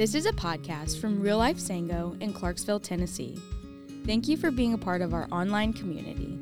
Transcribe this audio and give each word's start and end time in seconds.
This 0.00 0.14
is 0.14 0.24
a 0.24 0.32
podcast 0.32 0.98
from 0.98 1.20
Real 1.20 1.36
Life 1.36 1.58
Sango 1.58 2.18
in 2.22 2.32
Clarksville, 2.32 2.80
Tennessee. 2.80 3.38
Thank 4.06 4.28
you 4.28 4.38
for 4.38 4.50
being 4.50 4.72
a 4.72 4.78
part 4.78 5.02
of 5.02 5.12
our 5.12 5.28
online 5.30 5.74
community. 5.74 6.38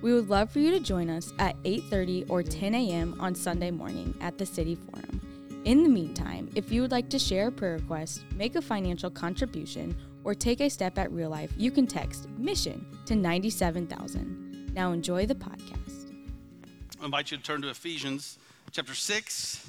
We 0.00 0.14
would 0.14 0.30
love 0.30 0.50
for 0.50 0.60
you 0.60 0.70
to 0.70 0.80
join 0.80 1.10
us 1.10 1.30
at 1.38 1.62
8:30 1.62 2.24
or 2.30 2.42
10 2.42 2.74
a.m. 2.74 3.14
on 3.20 3.34
Sunday 3.34 3.70
morning 3.70 4.16
at 4.22 4.38
the 4.38 4.46
City 4.46 4.76
Forum. 4.76 5.20
In 5.66 5.82
the 5.82 5.90
meantime, 5.90 6.48
if 6.54 6.72
you 6.72 6.80
would 6.80 6.90
like 6.90 7.10
to 7.10 7.18
share 7.18 7.48
a 7.48 7.52
prayer 7.52 7.74
request, 7.74 8.24
make 8.34 8.54
a 8.54 8.62
financial 8.62 9.10
contribution, 9.10 9.94
or 10.24 10.34
take 10.34 10.62
a 10.62 10.70
step 10.70 10.96
at 10.96 11.12
real 11.12 11.28
life, 11.28 11.52
you 11.58 11.70
can 11.70 11.86
text 11.86 12.30
mission 12.38 12.86
to 13.04 13.14
97000. 13.14 14.72
Now 14.72 14.92
enjoy 14.92 15.26
the 15.26 15.34
podcast. 15.34 16.10
I 16.98 17.04
invite 17.04 17.30
you 17.30 17.36
to 17.36 17.42
turn 17.42 17.60
to 17.60 17.68
Ephesians 17.68 18.38
chapter 18.70 18.94
6. 18.94 19.68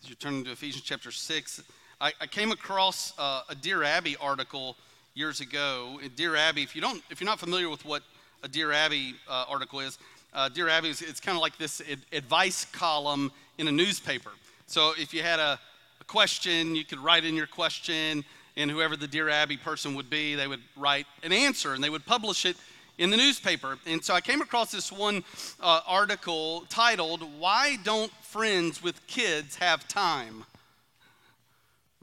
As 0.00 0.08
you 0.08 0.14
turn 0.14 0.44
to 0.44 0.52
Ephesians 0.52 0.84
chapter 0.84 1.10
6, 1.10 1.60
I, 2.00 2.12
I 2.20 2.26
came 2.26 2.50
across 2.50 3.12
uh, 3.18 3.42
a 3.48 3.54
Dear 3.54 3.82
Abby 3.82 4.16
article 4.20 4.76
years 5.14 5.40
ago. 5.40 6.00
Dear 6.16 6.36
Abby, 6.36 6.62
if 6.62 6.74
you 6.74 6.82
don't, 6.82 7.02
if 7.10 7.20
you're 7.20 7.26
not 7.26 7.38
familiar 7.38 7.68
with 7.68 7.84
what 7.84 8.02
a 8.42 8.48
Dear 8.48 8.72
Abby 8.72 9.14
uh, 9.28 9.44
article 9.48 9.80
is, 9.80 9.98
uh, 10.32 10.48
Dear 10.48 10.68
Abby 10.68 10.90
is 10.90 11.02
it's 11.02 11.20
kind 11.20 11.36
of 11.36 11.42
like 11.42 11.56
this 11.56 11.80
ad- 11.90 12.00
advice 12.12 12.64
column 12.66 13.30
in 13.58 13.68
a 13.68 13.72
newspaper. 13.72 14.30
So 14.66 14.92
if 14.98 15.14
you 15.14 15.22
had 15.22 15.38
a, 15.38 15.58
a 16.00 16.04
question, 16.04 16.74
you 16.74 16.84
could 16.84 16.98
write 16.98 17.24
in 17.24 17.34
your 17.34 17.46
question, 17.46 18.24
and 18.56 18.70
whoever 18.70 18.96
the 18.96 19.08
Dear 19.08 19.28
Abby 19.28 19.56
person 19.56 19.94
would 19.94 20.10
be, 20.10 20.34
they 20.34 20.48
would 20.48 20.62
write 20.76 21.06
an 21.22 21.32
answer, 21.32 21.74
and 21.74 21.82
they 21.82 21.90
would 21.90 22.04
publish 22.06 22.44
it 22.44 22.56
in 22.98 23.10
the 23.10 23.16
newspaper. 23.16 23.78
And 23.86 24.04
so 24.04 24.14
I 24.14 24.20
came 24.20 24.40
across 24.40 24.72
this 24.72 24.90
one 24.90 25.24
uh, 25.60 25.80
article 25.86 26.64
titled, 26.68 27.22
Why 27.38 27.76
Don't 27.84 28.12
Friends 28.22 28.82
with 28.82 29.06
Kids 29.06 29.56
Have 29.56 29.86
Time? 29.88 30.44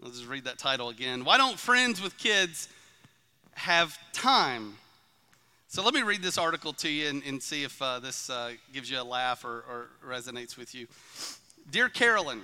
Let's 0.01 0.17
just 0.17 0.29
read 0.29 0.45
that 0.45 0.57
title 0.57 0.89
again. 0.89 1.23
Why 1.23 1.37
don't 1.37 1.59
friends 1.59 2.01
with 2.01 2.17
kids 2.17 2.67
have 3.53 3.95
time? 4.13 4.73
So 5.67 5.83
let 5.83 5.93
me 5.93 6.01
read 6.01 6.23
this 6.23 6.39
article 6.39 6.73
to 6.73 6.89
you 6.89 7.07
and, 7.07 7.21
and 7.23 7.41
see 7.41 7.63
if 7.63 7.79
uh, 7.79 7.99
this 7.99 8.27
uh, 8.27 8.53
gives 8.73 8.89
you 8.89 8.99
a 8.99 9.03
laugh 9.03 9.45
or, 9.45 9.63
or 9.69 9.89
resonates 10.03 10.57
with 10.57 10.73
you. 10.73 10.87
Dear 11.69 11.87
Carolyn, 11.87 12.41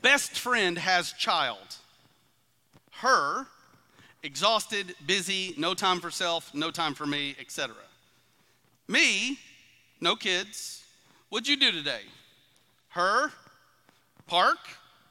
best 0.00 0.38
friend 0.38 0.78
has 0.78 1.12
child. 1.12 1.76
Her, 2.92 3.46
exhausted, 4.22 4.94
busy, 5.06 5.54
no 5.58 5.74
time 5.74 6.00
for 6.00 6.10
self, 6.10 6.54
no 6.54 6.70
time 6.70 6.94
for 6.94 7.06
me, 7.06 7.36
etc. 7.38 7.76
Me, 8.88 9.38
no 10.00 10.16
kids. 10.16 10.82
What'd 11.28 11.46
you 11.46 11.58
do 11.58 11.72
today? 11.72 12.02
Her, 12.88 13.32
park, 14.26 14.58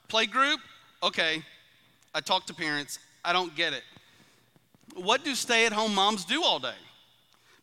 play 0.08 0.25
group, 0.25 0.59
okay, 1.03 1.43
I 2.13 2.21
talk 2.21 2.45
to 2.47 2.53
parents, 2.53 2.99
I 3.23 3.33
don't 3.33 3.55
get 3.55 3.73
it. 3.73 3.83
What 4.95 5.23
do 5.23 5.35
stay 5.35 5.65
at 5.65 5.73
home 5.73 5.93
moms 5.93 6.25
do 6.25 6.43
all 6.43 6.59
day? 6.59 6.73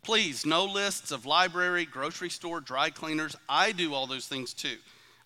Please, 0.02 0.44
no 0.44 0.66
lists 0.66 1.10
of 1.12 1.24
library, 1.24 1.86
grocery 1.86 2.28
store, 2.28 2.60
dry 2.60 2.90
cleaners. 2.90 3.34
I 3.48 3.72
do 3.72 3.94
all 3.94 4.06
those 4.06 4.26
things 4.26 4.52
too. 4.52 4.76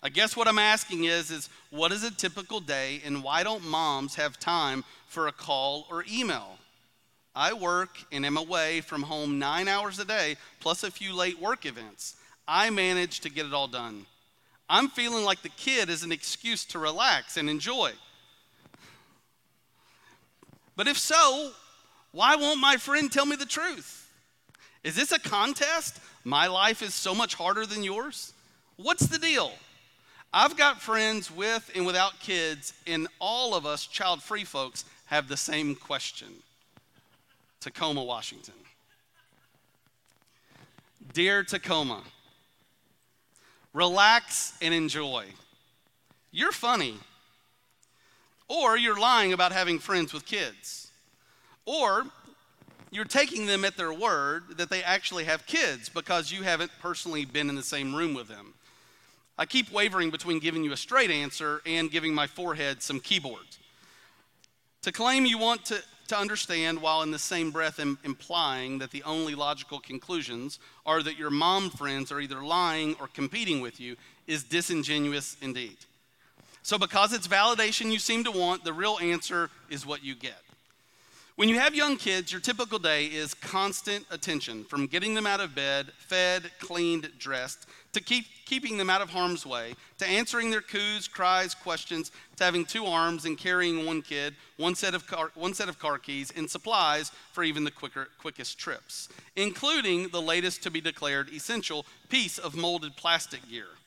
I 0.01 0.07
guess 0.07 0.37
what 0.37 0.47
I'm 0.47 0.59
asking 0.59 1.03
is 1.03 1.29
is 1.29 1.49
what 1.71 1.91
is 1.91 2.05
a 2.05 2.11
typical 2.11 2.61
day 2.61 3.01
and 3.03 3.21
why 3.21 3.43
don't 3.43 3.67
moms 3.67 4.15
have 4.15 4.39
time 4.39 4.85
for 5.07 5.27
a 5.27 5.33
call 5.33 5.85
or 5.91 6.05
email? 6.09 6.57
I 7.35 7.51
work 7.53 7.89
and 8.11 8.25
am 8.25 8.37
away 8.37 8.81
from 8.81 9.03
home 9.03 9.37
9 9.37 9.67
hours 9.67 9.99
a 9.99 10.05
day 10.05 10.37
plus 10.61 10.83
a 10.83 10.91
few 10.91 11.13
late 11.13 11.39
work 11.39 11.65
events. 11.65 12.15
I 12.47 12.69
manage 12.69 13.19
to 13.21 13.29
get 13.29 13.45
it 13.45 13.53
all 13.53 13.67
done. 13.67 14.05
I'm 14.69 14.89
feeling 14.89 15.23
like 15.23 15.41
the 15.41 15.49
kid 15.49 15.89
is 15.89 16.03
an 16.03 16.11
excuse 16.11 16.63
to 16.65 16.79
relax 16.79 17.37
and 17.37 17.49
enjoy. 17.49 17.91
But 20.75 20.87
if 20.87 20.97
so, 20.97 21.51
why 22.11 22.35
won't 22.35 22.59
my 22.59 22.77
friend 22.77 23.11
tell 23.11 23.25
me 23.25 23.35
the 23.35 23.45
truth? 23.45 24.11
Is 24.83 24.95
this 24.95 25.11
a 25.11 25.19
contest? 25.19 25.99
My 26.23 26.47
life 26.47 26.81
is 26.81 26.93
so 26.93 27.15
much 27.15 27.35
harder 27.35 27.65
than 27.65 27.83
yours? 27.83 28.33
What's 28.77 29.07
the 29.07 29.17
deal? 29.17 29.51
I've 30.31 30.55
got 30.55 30.81
friends 30.81 31.31
with 31.31 31.69
and 31.75 31.85
without 31.85 32.19
kids, 32.19 32.73
and 32.85 33.07
all 33.19 33.55
of 33.55 33.65
us 33.65 33.87
child 33.87 34.21
free 34.21 34.43
folks 34.43 34.85
have 35.05 35.27
the 35.27 35.37
same 35.37 35.75
question 35.75 36.27
Tacoma, 37.59 38.03
Washington. 38.03 38.53
Dear 41.11 41.43
Tacoma, 41.43 42.03
relax 43.73 44.57
and 44.61 44.73
enjoy. 44.73 45.25
You're 46.31 46.51
funny. 46.51 46.95
Or 48.47 48.77
you're 48.77 48.99
lying 48.99 49.33
about 49.33 49.51
having 49.51 49.79
friends 49.79 50.13
with 50.13 50.25
kids. 50.25 50.91
Or 51.65 52.05
you're 52.91 53.05
taking 53.05 53.45
them 53.45 53.63
at 53.63 53.77
their 53.77 53.93
word 53.93 54.57
that 54.57 54.69
they 54.69 54.83
actually 54.83 55.25
have 55.25 55.45
kids 55.45 55.89
because 55.89 56.31
you 56.31 56.43
haven't 56.43 56.71
personally 56.81 57.25
been 57.25 57.49
in 57.49 57.55
the 57.55 57.63
same 57.63 57.93
room 57.93 58.13
with 58.13 58.27
them. 58.27 58.53
I 59.37 59.45
keep 59.45 59.71
wavering 59.71 60.09
between 60.09 60.39
giving 60.39 60.63
you 60.63 60.73
a 60.73 60.77
straight 60.77 61.11
answer 61.11 61.61
and 61.65 61.91
giving 61.91 62.13
my 62.13 62.27
forehead 62.27 62.81
some 62.81 62.99
keyboards. 62.99 63.59
To 64.81 64.91
claim 64.91 65.25
you 65.25 65.37
want 65.37 65.65
to, 65.65 65.81
to 66.09 66.17
understand 66.17 66.81
while 66.81 67.01
in 67.01 67.11
the 67.11 67.19
same 67.19 67.51
breath 67.51 67.79
Im- 67.79 67.97
implying 68.03 68.79
that 68.79 68.91
the 68.91 69.03
only 69.03 69.35
logical 69.35 69.79
conclusions 69.79 70.59
are 70.85 71.01
that 71.01 71.17
your 71.17 71.29
mom 71.29 71.69
friends 71.69 72.11
are 72.11 72.19
either 72.19 72.43
lying 72.43 72.95
or 72.99 73.07
competing 73.07 73.61
with 73.61 73.79
you 73.79 73.95
is 74.27 74.43
disingenuous 74.43 75.37
indeed. 75.41 75.77
So, 76.61 76.77
because 76.77 77.13
it's 77.13 77.27
validation 77.27 77.91
you 77.91 77.99
seem 77.99 78.23
to 78.25 78.31
want, 78.31 78.63
the 78.63 78.73
real 78.73 78.97
answer 79.01 79.49
is 79.69 79.85
what 79.85 80.03
you 80.03 80.13
get. 80.13 80.41
When 81.39 81.47
you 81.47 81.57
have 81.57 81.73
young 81.73 81.95
kids, 81.95 82.33
your 82.33 82.41
typical 82.41 82.79
day 82.79 83.05
is 83.05 83.33
constant 83.33 84.05
attention 84.11 84.65
from 84.65 84.87
getting 84.87 85.13
them 85.13 85.25
out 85.25 85.39
of 85.39 85.55
bed, 85.55 85.93
fed, 85.97 86.51
cleaned, 86.59 87.09
dressed, 87.17 87.65
to 87.93 88.01
keep, 88.01 88.25
keeping 88.43 88.75
them 88.75 88.89
out 88.89 89.01
of 89.01 89.09
harm's 89.09 89.45
way, 89.45 89.75
to 89.99 90.05
answering 90.05 90.51
their 90.51 90.61
coos, 90.61 91.07
cries, 91.07 91.55
questions, 91.55 92.11
to 92.35 92.43
having 92.43 92.65
two 92.65 92.85
arms 92.85 93.23
and 93.23 93.37
carrying 93.37 93.85
one 93.85 94.01
kid, 94.01 94.35
one 94.57 94.75
set 94.75 94.93
of 94.93 95.07
car, 95.07 95.31
one 95.33 95.53
set 95.53 95.69
of 95.69 95.79
car 95.79 95.97
keys, 95.97 96.29
and 96.35 96.51
supplies 96.51 97.09
for 97.31 97.45
even 97.45 97.63
the 97.63 97.71
quicker, 97.71 98.09
quickest 98.17 98.59
trips, 98.59 99.07
including 99.37 100.09
the 100.09 100.21
latest 100.21 100.61
to 100.63 100.69
be 100.69 100.81
declared 100.81 101.29
essential 101.29 101.85
piece 102.09 102.37
of 102.37 102.53
molded 102.53 102.97
plastic 102.97 103.49
gear 103.49 103.78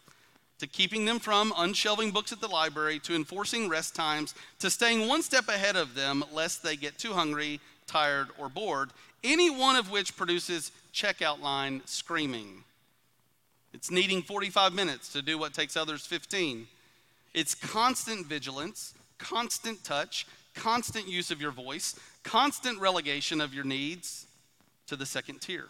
to 0.62 0.68
keeping 0.68 1.04
them 1.04 1.18
from 1.18 1.52
unshelving 1.56 2.12
books 2.12 2.30
at 2.30 2.40
the 2.40 2.46
library, 2.46 3.00
to 3.00 3.16
enforcing 3.16 3.68
rest 3.68 3.96
times, 3.96 4.32
to 4.60 4.70
staying 4.70 5.08
one 5.08 5.20
step 5.20 5.48
ahead 5.48 5.74
of 5.74 5.96
them 5.96 6.22
lest 6.32 6.62
they 6.62 6.76
get 6.76 6.96
too 6.96 7.12
hungry, 7.12 7.58
tired, 7.88 8.28
or 8.38 8.48
bored, 8.48 8.90
any 9.24 9.50
one 9.50 9.74
of 9.74 9.90
which 9.90 10.16
produces 10.16 10.70
checkout 10.94 11.40
line 11.40 11.82
screaming. 11.84 12.62
It's 13.74 13.90
needing 13.90 14.22
45 14.22 14.72
minutes 14.72 15.12
to 15.14 15.20
do 15.20 15.36
what 15.36 15.52
takes 15.52 15.76
others 15.76 16.06
15. 16.06 16.68
It's 17.34 17.56
constant 17.56 18.26
vigilance, 18.26 18.94
constant 19.18 19.82
touch, 19.82 20.28
constant 20.54 21.08
use 21.08 21.32
of 21.32 21.40
your 21.40 21.50
voice, 21.50 21.98
constant 22.22 22.78
relegation 22.78 23.40
of 23.40 23.52
your 23.52 23.64
needs 23.64 24.28
to 24.86 24.94
the 24.94 25.06
second 25.06 25.40
tier. 25.40 25.66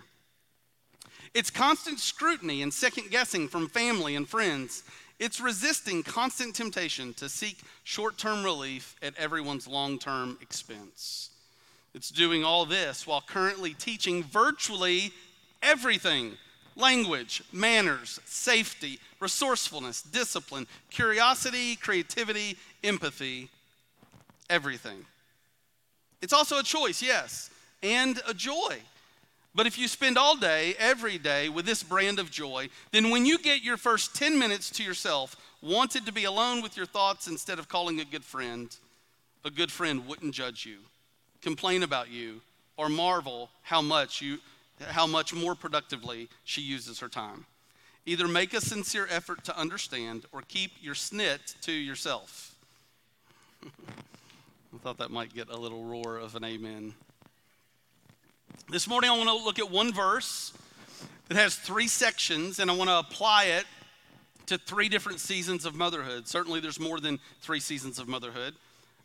It's 1.35 1.51
constant 1.51 1.99
scrutiny 1.99 2.63
and 2.63 2.73
second 2.73 3.11
guessing 3.11 3.49
from 3.49 3.69
family 3.69 4.17
and 4.17 4.29
friends. 4.29 4.83
It's 5.19 5.41
resisting 5.41 6.03
constant 6.03 6.55
temptation 6.55 7.15
to 7.15 7.29
seek 7.29 7.59
short 7.85 8.19
term 8.19 8.45
relief 8.45 8.97
at 9.03 9.17
everyone's 9.17 9.67
long 9.67 9.99
term 9.99 10.37
expense. 10.43 11.31
It's 11.95 12.11
doing 12.11 12.45
all 12.45 12.67
this 12.67 13.07
while 13.07 13.23
currently 13.23 13.75
teaching 13.75 14.25
virtually 14.25 15.13
everything 15.63 16.33
language, 16.77 17.43
manners, 17.53 18.19
safety, 18.25 18.99
resourcefulness, 19.21 20.03
discipline, 20.03 20.67
curiosity, 20.91 21.77
creativity, 21.77 22.57
empathy, 22.83 23.49
everything. 24.49 25.05
It's 26.23 26.33
also 26.33 26.59
a 26.59 26.63
choice, 26.63 27.03
yes, 27.03 27.51
and 27.83 28.21
a 28.27 28.35
joy. 28.35 28.79
But 29.55 29.67
if 29.67 29.79
you 29.79 29.87
spend 29.87 30.17
all 30.17 30.37
day, 30.37 30.75
every 30.79 31.19
day, 31.19 31.49
with 31.49 31.67
this 31.67 31.83
brand 31.83 32.19
of 32.19 32.31
joy, 32.31 32.71
then 32.91 33.11
when 33.11 33.27
you 33.27 33.39
get 33.39 33.63
your 33.63 33.77
first 33.77 34.15
10 34.15 34.39
minutes 34.39 34.71
to 34.71 34.83
yourself, 34.83 35.37
wanted 35.61 36.07
to 36.07 36.13
be 36.13 36.25
alone 36.25 36.63
with 36.63 36.77
your 36.77 36.87
thoughts 36.87 37.29
instead 37.29 37.59
of 37.59 37.69
calling 37.69 38.01
a 38.01 38.05
good 38.05 38.25
friend, 38.25 38.75
a 39.45 39.51
good 39.51 39.71
friend 39.71 40.07
wouldn't 40.07 40.35
judge 40.35 40.65
you, 40.65 40.79
complain 41.43 41.83
about 41.83 42.11
you, 42.11 42.41
or 42.77 42.89
marvel 42.89 43.51
how 43.63 43.83
much 43.83 44.23
you 44.23 44.39
how 44.89 45.07
much 45.07 45.33
more 45.33 45.55
productively 45.55 46.29
she 46.45 46.61
uses 46.61 46.99
her 46.99 47.09
time. 47.09 47.45
Either 48.05 48.27
make 48.27 48.53
a 48.53 48.61
sincere 48.61 49.07
effort 49.11 49.45
to 49.45 49.57
understand 49.57 50.25
or 50.33 50.43
keep 50.49 50.73
your 50.81 50.95
snit 50.95 51.61
to 51.61 51.71
yourself. 51.71 52.57
I 53.65 54.79
thought 54.83 54.99
that 54.99 55.11
might 55.11 55.33
get 55.33 55.51
a 55.51 55.57
little 55.57 55.85
roar 55.85 56.17
of 56.17 56.35
an 56.35 56.45
amen. 56.45 56.95
This 58.71 58.89
morning, 58.89 59.11
I 59.11 59.17
want 59.17 59.29
to 59.29 59.45
look 59.45 59.59
at 59.59 59.71
one 59.71 59.93
verse 59.93 60.53
that 61.29 61.37
has 61.37 61.57
three 61.57 61.89
sections, 61.89 62.59
and 62.59 62.71
I 62.71 62.75
want 62.75 62.89
to 62.89 62.99
apply 62.99 63.45
it 63.45 63.65
to 64.47 64.57
three 64.57 64.89
different 64.89 65.21
seasons 65.21 65.67
of 65.67 65.75
motherhood. 65.75 66.27
Certainly, 66.27 66.61
there's 66.61 66.81
more 66.81 67.01
than 67.01 67.19
three 67.41 67.61
seasons 67.61 67.99
of 67.99 68.09
motherhood. 68.09 68.55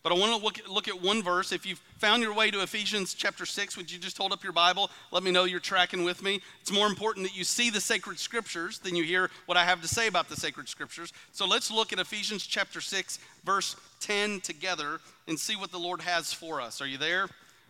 But 0.04 0.13
I 0.13 0.15
want 0.15 0.38
to 0.38 0.42
look 0.42 0.59
at, 0.59 0.69
look 0.69 0.88
at 0.88 1.01
one 1.01 1.21
verse. 1.21 1.51
If 1.51 1.65
you've 1.65 1.81
found 1.98 2.24
your 2.24 2.33
way 2.33 2.50
to 2.50 2.62
Ephesians 2.62 3.13
chapter 3.13 3.45
6, 3.45 3.75
would 3.75 3.92
you 3.92 4.00
just 4.00 4.18
hold 4.18 4.31
up 4.31 4.42
your 4.42 4.54
Bible? 4.54 4.89
Let 5.12 5.24
me 5.24 5.31
know 5.31 5.44
you're 5.44 5.60
tracking 5.60 6.03
with 6.03 6.24
me. 6.24 6.39
It's 6.62 6.71
more 6.71 6.88
important 6.88 7.27
that 7.27 7.36
you 7.36 7.44
see 7.44 7.69
the 7.69 7.81
sacred 7.81 8.19
scriptures 8.19 8.80
than 8.80 8.95
you 8.95 9.03
hear 9.03 9.30
what 9.48 9.57
I 9.57 9.65
have 9.65 9.81
to 9.81 9.88
say 9.88 10.07
about 10.07 10.30
the 10.30 10.38
sacred 10.38 10.69
scriptures. 10.69 11.12
So 11.33 11.45
let's 11.45 11.69
look 11.69 11.92
at 11.92 12.00
Ephesians 12.00 12.45
chapter 12.45 12.80
6, 12.80 13.19
verse 13.44 13.75
10 14.00 14.39
together 14.42 15.01
and 15.27 15.38
see 15.38 15.57
what 15.57 15.71
the 15.71 15.80
Lord 15.80 16.01
has 16.01 16.31
for 16.31 16.62
us. 16.62 16.80
Are 16.80 16.88
you 16.88 16.98
there? 16.98 17.27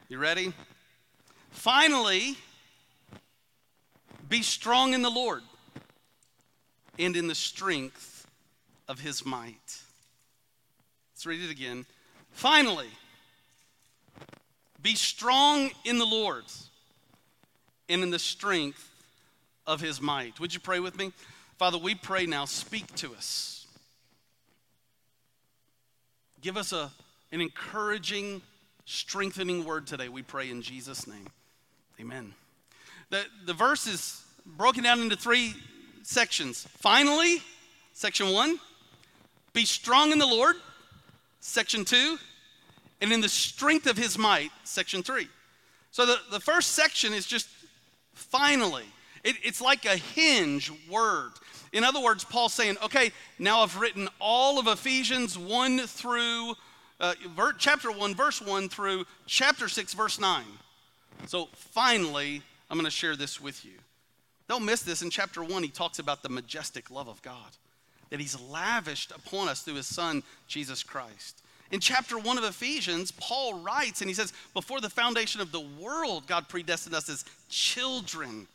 You 0.10 0.20
ready? 0.20 0.54
Finally, 1.58 2.38
be 4.30 4.44
strong 4.44 4.94
in 4.94 5.02
the 5.02 5.10
Lord 5.10 5.42
and 7.00 7.16
in 7.16 7.28
the 7.28 7.36
strength 7.36 8.28
of 8.88 9.00
his 9.00 9.26
might. 9.26 9.82
Let's 11.14 11.26
read 11.26 11.42
it 11.42 11.50
again. 11.50 11.88
Finally, 12.30 12.90
be 14.84 14.94
strong 14.94 15.72
in 15.84 15.98
the 15.98 16.06
Lord 16.06 16.44
and 17.90 18.04
in 18.04 18.12
the 18.12 18.20
strength 18.20 18.88
of 19.66 19.82
his 19.82 20.00
might. 20.00 20.40
Would 20.40 20.54
you 20.54 20.60
pray 20.60 20.80
with 20.80 20.96
me? 20.96 21.12
Father, 21.58 21.80
we 21.80 21.96
pray 21.96 22.28
now, 22.28 22.46
speak 22.46 22.86
to 22.98 23.16
us. 23.16 23.66
Give 26.40 26.56
us 26.56 26.72
a, 26.72 26.92
an 27.32 27.42
encouraging, 27.42 28.44
strengthening 28.86 29.66
word 29.66 29.88
today, 29.88 30.08
we 30.08 30.22
pray 30.22 30.52
in 30.52 30.62
Jesus' 30.62 31.08
name. 31.08 31.26
Amen. 32.00 32.34
The, 33.10 33.24
the 33.46 33.54
verse 33.54 33.88
is 33.88 34.24
broken 34.46 34.84
down 34.84 35.00
into 35.00 35.16
three 35.16 35.56
sections. 36.04 36.68
Finally, 36.78 37.42
section 37.94 38.32
one, 38.32 38.60
be 39.54 39.66
strong 39.66 40.12
in 40.12 40.20
the 40.20 40.28
Lord. 40.28 40.56
Section 41.40 41.86
two, 41.86 42.18
and 43.00 43.12
in 43.12 43.22
the 43.22 43.30
strength 43.30 43.88
of 43.88 43.98
his 43.98 44.18
might, 44.18 44.52
section 44.64 45.02
three. 45.02 45.28
So 45.92 46.06
the, 46.06 46.18
the 46.30 46.40
first 46.40 46.74
section 46.74 47.14
is 47.14 47.26
just 47.26 47.48
finally. 48.14 48.84
It, 49.24 49.38
it's 49.44 49.62
like 49.62 49.86
a 49.86 49.96
hinge 49.96 50.72
word. 50.90 51.32
In 51.72 51.84
other 51.84 52.02
words, 52.02 52.24
Paul's 52.24 52.54
saying, 52.54 52.78
okay, 52.84 53.12
now 53.40 53.62
I've 53.62 53.80
written 53.80 54.10
all 54.20 54.60
of 54.60 54.68
Ephesians 54.68 55.38
1 55.38 55.80
through 55.80 56.54
uh, 57.00 57.14
chapter 57.58 57.92
1, 57.92 58.14
verse 58.14 58.42
1 58.42 58.70
through 58.70 59.06
chapter 59.26 59.68
6, 59.68 59.94
verse 59.94 60.20
9. 60.20 60.44
So 61.26 61.50
finally, 61.54 62.42
I'm 62.70 62.78
going 62.78 62.86
to 62.86 62.92
share 62.92 63.16
this 63.16 63.42
with 63.42 63.66
you. 63.66 63.74
Don't 64.48 64.66
miss 64.66 64.82
this. 64.82 65.02
In 65.02 65.10
chapter 65.10 65.44
1, 65.44 65.64
he 65.64 65.70
talks 65.70 66.00
about 66.00 66.24
the 66.24 66.30
majestic 66.30 66.90
love 66.90 67.08
of 67.08 67.22
God 67.22 67.58
that 68.10 68.20
he's 68.20 68.40
lavished 68.40 69.12
upon 69.12 69.50
us 69.50 69.62
through 69.62 69.76
his 69.76 69.88
son, 69.88 70.24
Jesus 70.48 70.84
Christ. 70.84 71.42
In 71.72 71.80
chapter 71.82 72.18
1 72.18 72.38
of 72.38 72.46
Ephesians, 72.46 73.12
Paul 73.12 73.60
writes 73.60 74.02
and 74.02 74.10
he 74.10 74.14
says, 74.14 74.32
Before 74.54 74.80
the 74.80 74.90
foundation 74.90 75.42
of 75.42 75.52
the 75.52 75.60
world, 75.60 76.28
God 76.28 76.48
predestined 76.48 76.96
us 76.96 77.10
as 77.10 77.26
children. 77.50 78.48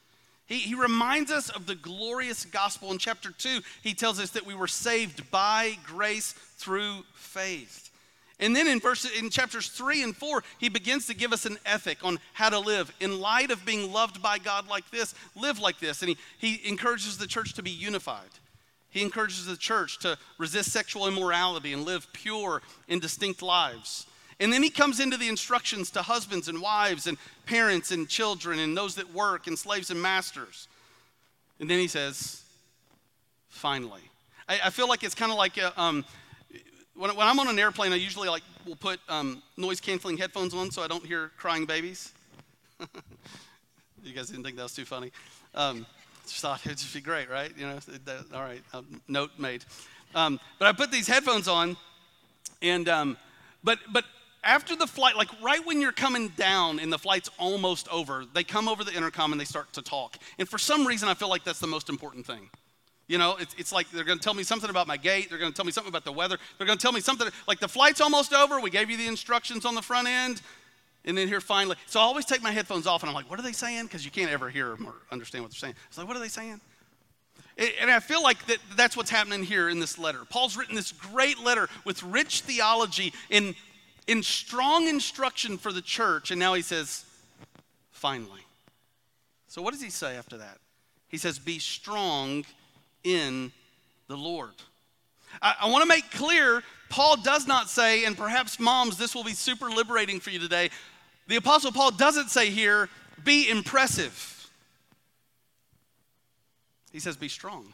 He, 0.46 0.58
he 0.58 0.74
reminds 0.74 1.30
us 1.30 1.50
of 1.50 1.66
the 1.66 1.74
glorious 1.74 2.46
gospel. 2.46 2.90
In 2.90 2.98
chapter 2.98 3.30
2, 3.30 3.60
he 3.82 3.92
tells 3.92 4.18
us 4.18 4.30
that 4.30 4.46
we 4.46 4.54
were 4.54 4.66
saved 4.66 5.30
by 5.30 5.76
grace 5.84 6.32
through 6.32 7.02
faith. 7.14 7.90
And 8.42 8.56
then 8.56 8.66
in 8.66 8.80
verse 8.80 9.04
in 9.04 9.30
chapters 9.30 9.68
3 9.68 10.02
and 10.02 10.16
4, 10.16 10.42
he 10.58 10.68
begins 10.68 11.06
to 11.06 11.14
give 11.14 11.32
us 11.32 11.46
an 11.46 11.58
ethic 11.64 11.98
on 12.02 12.18
how 12.32 12.48
to 12.48 12.58
live. 12.58 12.92
In 12.98 13.20
light 13.20 13.52
of 13.52 13.64
being 13.64 13.92
loved 13.92 14.20
by 14.20 14.38
God 14.38 14.68
like 14.68 14.90
this, 14.90 15.14
live 15.36 15.60
like 15.60 15.78
this. 15.78 16.02
And 16.02 16.08
he, 16.08 16.18
he 16.38 16.68
encourages 16.68 17.16
the 17.16 17.28
church 17.28 17.54
to 17.54 17.62
be 17.62 17.70
unified. 17.70 18.28
He 18.90 19.00
encourages 19.00 19.46
the 19.46 19.56
church 19.56 20.00
to 20.00 20.18
resist 20.38 20.72
sexual 20.72 21.06
immorality 21.06 21.72
and 21.72 21.84
live 21.84 22.08
pure 22.12 22.62
and 22.88 23.00
distinct 23.00 23.42
lives. 23.42 24.06
And 24.40 24.52
then 24.52 24.64
he 24.64 24.70
comes 24.70 24.98
into 24.98 25.16
the 25.16 25.28
instructions 25.28 25.92
to 25.92 26.02
husbands 26.02 26.48
and 26.48 26.60
wives 26.60 27.06
and 27.06 27.18
parents 27.46 27.92
and 27.92 28.08
children 28.08 28.58
and 28.58 28.76
those 28.76 28.96
that 28.96 29.14
work 29.14 29.46
and 29.46 29.56
slaves 29.56 29.92
and 29.92 30.02
masters. 30.02 30.66
And 31.60 31.70
then 31.70 31.78
he 31.78 31.86
says, 31.86 32.42
finally. 33.48 34.02
I, 34.48 34.62
I 34.64 34.70
feel 34.70 34.88
like 34.88 35.04
it's 35.04 35.14
kind 35.14 35.30
of 35.30 35.38
like 35.38 35.58
a, 35.58 35.80
um, 35.80 36.04
when, 37.02 37.16
when, 37.16 37.26
I'm 37.26 37.40
on 37.40 37.48
an 37.48 37.58
airplane, 37.58 37.92
I 37.92 37.96
usually 37.96 38.28
like 38.28 38.44
will 38.64 38.76
put 38.76 39.00
um, 39.08 39.42
noise 39.56 39.80
canceling 39.80 40.16
headphones 40.18 40.54
on 40.54 40.70
so 40.70 40.82
I 40.82 40.86
don't 40.86 41.04
hear 41.04 41.32
crying 41.36 41.66
babies. 41.66 42.12
you 44.04 44.12
guys 44.12 44.28
didn't 44.28 44.44
think 44.44 44.56
that 44.56 44.62
was 44.62 44.74
too 44.74 44.84
funny. 44.84 45.10
Um, 45.52 45.84
just 46.22 46.40
thought 46.42 46.64
it'd 46.64 46.78
just 46.78 46.94
be 46.94 47.00
great, 47.00 47.28
right? 47.28 47.50
You 47.58 47.66
know, 47.66 47.78
all 48.32 48.42
right, 48.42 48.62
um, 48.72 49.02
note 49.08 49.32
made. 49.36 49.64
Um, 50.14 50.38
but 50.60 50.68
I 50.68 50.72
put 50.72 50.92
these 50.92 51.08
headphones 51.08 51.48
on, 51.48 51.76
and 52.62 52.88
um, 52.88 53.16
but 53.64 53.80
but 53.92 54.04
after 54.44 54.76
the 54.76 54.86
flight, 54.86 55.16
like 55.16 55.28
right 55.42 55.66
when 55.66 55.80
you're 55.80 55.90
coming 55.90 56.28
down 56.28 56.78
and 56.78 56.92
the 56.92 56.98
flight's 56.98 57.30
almost 57.36 57.88
over, 57.88 58.24
they 58.32 58.44
come 58.44 58.68
over 58.68 58.84
the 58.84 58.94
intercom 58.94 59.32
and 59.32 59.40
they 59.40 59.44
start 59.44 59.72
to 59.72 59.82
talk. 59.82 60.18
And 60.38 60.48
for 60.48 60.58
some 60.58 60.86
reason, 60.86 61.08
I 61.08 61.14
feel 61.14 61.28
like 61.28 61.42
that's 61.42 61.58
the 61.58 61.66
most 61.66 61.88
important 61.88 62.26
thing. 62.26 62.48
You 63.08 63.18
know, 63.18 63.36
it's, 63.38 63.54
it's 63.58 63.72
like 63.72 63.90
they're 63.90 64.04
going 64.04 64.18
to 64.18 64.24
tell 64.24 64.34
me 64.34 64.42
something 64.42 64.70
about 64.70 64.86
my 64.86 64.96
gate. 64.96 65.28
They're 65.28 65.38
going 65.38 65.52
to 65.52 65.56
tell 65.56 65.64
me 65.64 65.72
something 65.72 65.90
about 65.90 66.04
the 66.04 66.12
weather. 66.12 66.38
They're 66.56 66.66
going 66.66 66.78
to 66.78 66.82
tell 66.82 66.92
me 66.92 67.00
something 67.00 67.28
like 67.46 67.60
the 67.60 67.68
flight's 67.68 68.00
almost 68.00 68.32
over. 68.32 68.60
We 68.60 68.70
gave 68.70 68.90
you 68.90 68.96
the 68.96 69.06
instructions 69.06 69.64
on 69.64 69.74
the 69.74 69.82
front 69.82 70.08
end. 70.08 70.40
And 71.04 71.18
then 71.18 71.26
here 71.26 71.40
finally, 71.40 71.76
so 71.86 71.98
I 71.98 72.04
always 72.04 72.24
take 72.24 72.42
my 72.42 72.52
headphones 72.52 72.86
off 72.86 73.02
and 73.02 73.10
I'm 73.10 73.14
like, 73.14 73.28
what 73.28 73.38
are 73.38 73.42
they 73.42 73.52
saying? 73.52 73.86
Because 73.86 74.04
you 74.04 74.10
can't 74.10 74.30
ever 74.30 74.48
hear 74.48 74.68
them 74.68 74.86
or 74.86 74.94
understand 75.10 75.42
what 75.42 75.50
they're 75.50 75.58
saying. 75.58 75.74
It's 75.88 75.98
like, 75.98 76.06
what 76.06 76.16
are 76.16 76.20
they 76.20 76.28
saying? 76.28 76.60
And 77.58 77.90
I 77.90 78.00
feel 78.00 78.22
like 78.22 78.46
that, 78.46 78.58
that's 78.76 78.96
what's 78.96 79.10
happening 79.10 79.42
here 79.42 79.68
in 79.68 79.78
this 79.78 79.98
letter. 79.98 80.20
Paul's 80.30 80.56
written 80.56 80.74
this 80.74 80.92
great 80.92 81.38
letter 81.40 81.68
with 81.84 82.02
rich 82.02 82.42
theology 82.42 83.12
in, 83.30 83.54
in 84.06 84.22
strong 84.22 84.88
instruction 84.88 85.58
for 85.58 85.70
the 85.72 85.82
church. 85.82 86.30
And 86.30 86.40
now 86.40 86.54
he 86.54 86.62
says, 86.62 87.04
finally. 87.90 88.40
So 89.48 89.60
what 89.60 89.72
does 89.72 89.82
he 89.82 89.90
say 89.90 90.16
after 90.16 90.38
that? 90.38 90.58
He 91.08 91.18
says, 91.18 91.38
be 91.38 91.58
strong 91.58 92.44
in 93.04 93.52
the 94.08 94.16
Lord. 94.16 94.54
I, 95.40 95.54
I 95.62 95.70
want 95.70 95.82
to 95.82 95.88
make 95.88 96.10
clear 96.10 96.62
Paul 96.88 97.16
does 97.16 97.46
not 97.46 97.70
say, 97.70 98.04
and 98.04 98.16
perhaps 98.16 98.60
moms, 98.60 98.98
this 98.98 99.14
will 99.14 99.24
be 99.24 99.32
super 99.32 99.70
liberating 99.70 100.20
for 100.20 100.30
you 100.30 100.38
today. 100.38 100.70
The 101.26 101.36
Apostle 101.36 101.72
Paul 101.72 101.92
doesn't 101.92 102.30
say 102.30 102.50
here, 102.50 102.88
be 103.24 103.48
impressive. 103.48 104.50
He 106.92 107.00
says, 107.00 107.16
be 107.16 107.28
strong. 107.28 107.72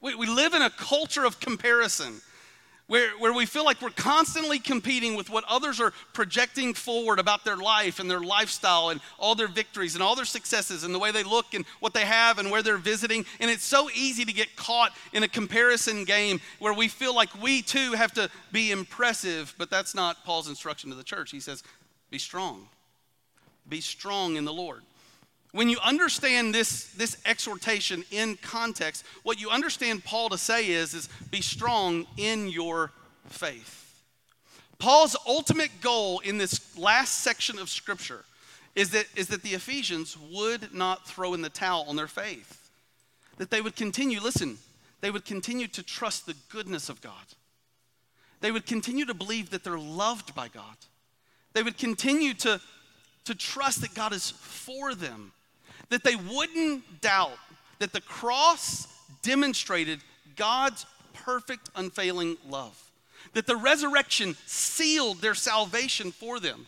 We, 0.00 0.14
we 0.14 0.26
live 0.26 0.54
in 0.54 0.62
a 0.62 0.70
culture 0.70 1.26
of 1.26 1.38
comparison 1.40 2.22
where, 2.86 3.10
where 3.18 3.32
we 3.32 3.46
feel 3.46 3.64
like 3.64 3.80
we're 3.80 3.90
constantly 3.90 4.58
competing 4.58 5.14
with 5.14 5.30
what 5.30 5.44
others 5.48 5.80
are 5.80 5.92
projecting 6.12 6.74
forward 6.74 7.18
about 7.18 7.44
their 7.44 7.56
life 7.56 8.00
and 8.00 8.10
their 8.10 8.20
lifestyle 8.20 8.90
and 8.90 9.00
all 9.18 9.34
their 9.34 9.48
victories 9.48 9.94
and 9.94 10.02
all 10.02 10.14
their 10.14 10.24
successes 10.24 10.84
and 10.84 10.94
the 10.94 10.98
way 10.98 11.10
they 11.10 11.22
look 11.22 11.54
and 11.54 11.64
what 11.80 11.94
they 11.94 12.04
have 12.04 12.38
and 12.38 12.50
where 12.50 12.62
they're 12.62 12.76
visiting. 12.76 13.24
And 13.40 13.50
it's 13.50 13.64
so 13.64 13.88
easy 13.94 14.24
to 14.24 14.32
get 14.32 14.56
caught 14.56 14.92
in 15.12 15.22
a 15.22 15.28
comparison 15.28 16.04
game 16.04 16.40
where 16.58 16.74
we 16.74 16.88
feel 16.88 17.14
like 17.14 17.30
we 17.42 17.62
too 17.62 17.92
have 17.92 18.12
to 18.14 18.28
be 18.50 18.72
impressive, 18.72 19.54
but 19.58 19.70
that's 19.70 19.94
not 19.94 20.24
Paul's 20.24 20.48
instruction 20.48 20.90
to 20.90 20.96
the 20.96 21.04
church. 21.04 21.30
He 21.30 21.40
says, 21.40 21.62
be 22.10 22.18
strong. 22.18 22.68
Be 23.68 23.80
strong 23.80 24.36
in 24.36 24.44
the 24.44 24.52
Lord. 24.52 24.82
When 25.52 25.68
you 25.68 25.78
understand 25.84 26.54
this, 26.54 26.86
this 26.94 27.18
exhortation 27.26 28.04
in 28.10 28.36
context, 28.36 29.04
what 29.22 29.38
you 29.38 29.50
understand 29.50 30.02
Paul 30.02 30.30
to 30.30 30.38
say 30.38 30.68
is, 30.68 30.94
is 30.94 31.10
be 31.30 31.42
strong 31.42 32.06
in 32.16 32.48
your 32.48 32.90
faith. 33.26 33.78
Paul's 34.78 35.14
ultimate 35.26 35.70
goal 35.82 36.20
in 36.20 36.38
this 36.38 36.76
last 36.76 37.20
section 37.20 37.58
of 37.58 37.68
Scripture 37.68 38.24
is 38.74 38.90
that, 38.90 39.06
is 39.14 39.28
that 39.28 39.42
the 39.42 39.50
Ephesians 39.50 40.16
would 40.32 40.72
not 40.74 41.06
throw 41.06 41.34
in 41.34 41.42
the 41.42 41.50
towel 41.50 41.84
on 41.86 41.96
their 41.96 42.08
faith. 42.08 42.70
That 43.36 43.50
they 43.50 43.60
would 43.60 43.76
continue, 43.76 44.20
listen, 44.20 44.56
they 45.02 45.10
would 45.10 45.26
continue 45.26 45.68
to 45.68 45.82
trust 45.82 46.24
the 46.24 46.34
goodness 46.48 46.88
of 46.88 47.02
God. 47.02 47.12
They 48.40 48.50
would 48.50 48.66
continue 48.66 49.04
to 49.04 49.14
believe 49.14 49.50
that 49.50 49.64
they're 49.64 49.78
loved 49.78 50.34
by 50.34 50.48
God. 50.48 50.76
They 51.52 51.62
would 51.62 51.76
continue 51.76 52.32
to, 52.34 52.60
to 53.26 53.34
trust 53.34 53.82
that 53.82 53.94
God 53.94 54.14
is 54.14 54.30
for 54.30 54.94
them 54.94 55.32
that 55.92 56.04
they 56.04 56.16
wouldn't 56.16 57.02
doubt 57.02 57.36
that 57.78 57.92
the 57.92 58.00
cross 58.00 58.86
demonstrated 59.20 60.00
God's 60.36 60.86
perfect, 61.12 61.68
unfailing 61.76 62.38
love, 62.48 62.90
that 63.34 63.46
the 63.46 63.56
resurrection 63.56 64.34
sealed 64.46 65.20
their 65.20 65.34
salvation 65.34 66.10
for 66.10 66.40
them, 66.40 66.66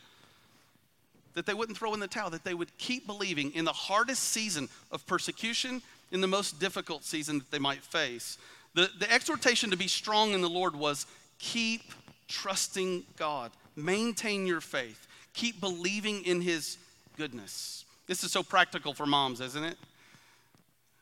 that 1.33 1.47
they 1.47 1.55
wouldn't 1.55 1.79
throw 1.79 1.95
in 1.95 2.01
the 2.01 2.07
towel, 2.07 2.29
that 2.31 2.45
they 2.45 2.53
would 2.53 2.77
keep 2.77 3.07
believing 3.07 3.51
in 3.53 3.65
the 3.65 3.73
hardest 3.73 4.25
season 4.25 4.69
of 4.93 5.07
persecution, 5.07 5.81
in 6.13 6.21
the 6.21 6.27
most 6.27 6.61
difficult 6.61 7.03
season 7.03 7.39
that 7.39 7.51
they 7.51 7.59
might 7.59 7.83
face. 7.83 8.37
The, 8.75 8.91
the 8.99 9.11
exhortation 9.11 9.71
to 9.71 9.77
be 9.77 9.89
strong 9.89 10.33
in 10.33 10.43
the 10.43 10.51
Lord 10.51 10.77
was 10.77 11.07
keep 11.39 11.81
trusting 12.29 13.05
God, 13.17 13.53
maintain 13.75 14.47
your 14.47 14.61
faith, 14.61 15.07
keep 15.33 15.63
believing 15.63 16.27
in 16.27 16.43
His 16.43 16.77
goodness. 17.17 17.87
This 18.07 18.23
is 18.23 18.33
so 18.33 18.43
practical 18.43 18.93
for 18.93 19.07
moms, 19.07 19.41
isn't 19.41 19.65
it? 19.65 19.79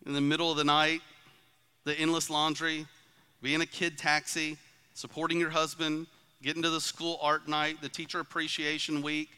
In 0.06 0.12
the 0.12 0.20
middle 0.20 0.50
of 0.50 0.56
the 0.56 0.64
night, 0.64 1.00
the 1.84 1.98
endless 1.98 2.30
laundry, 2.30 2.86
being 3.42 3.60
a 3.60 3.66
kid 3.66 3.98
taxi, 3.98 4.56
supporting 4.94 5.40
your 5.40 5.50
husband, 5.50 6.06
getting 6.42 6.62
to 6.62 6.70
the 6.70 6.80
school 6.80 7.18
art 7.20 7.48
night, 7.48 7.80
the 7.80 7.88
teacher 7.88 8.20
appreciation 8.20 9.02
week, 9.02 9.30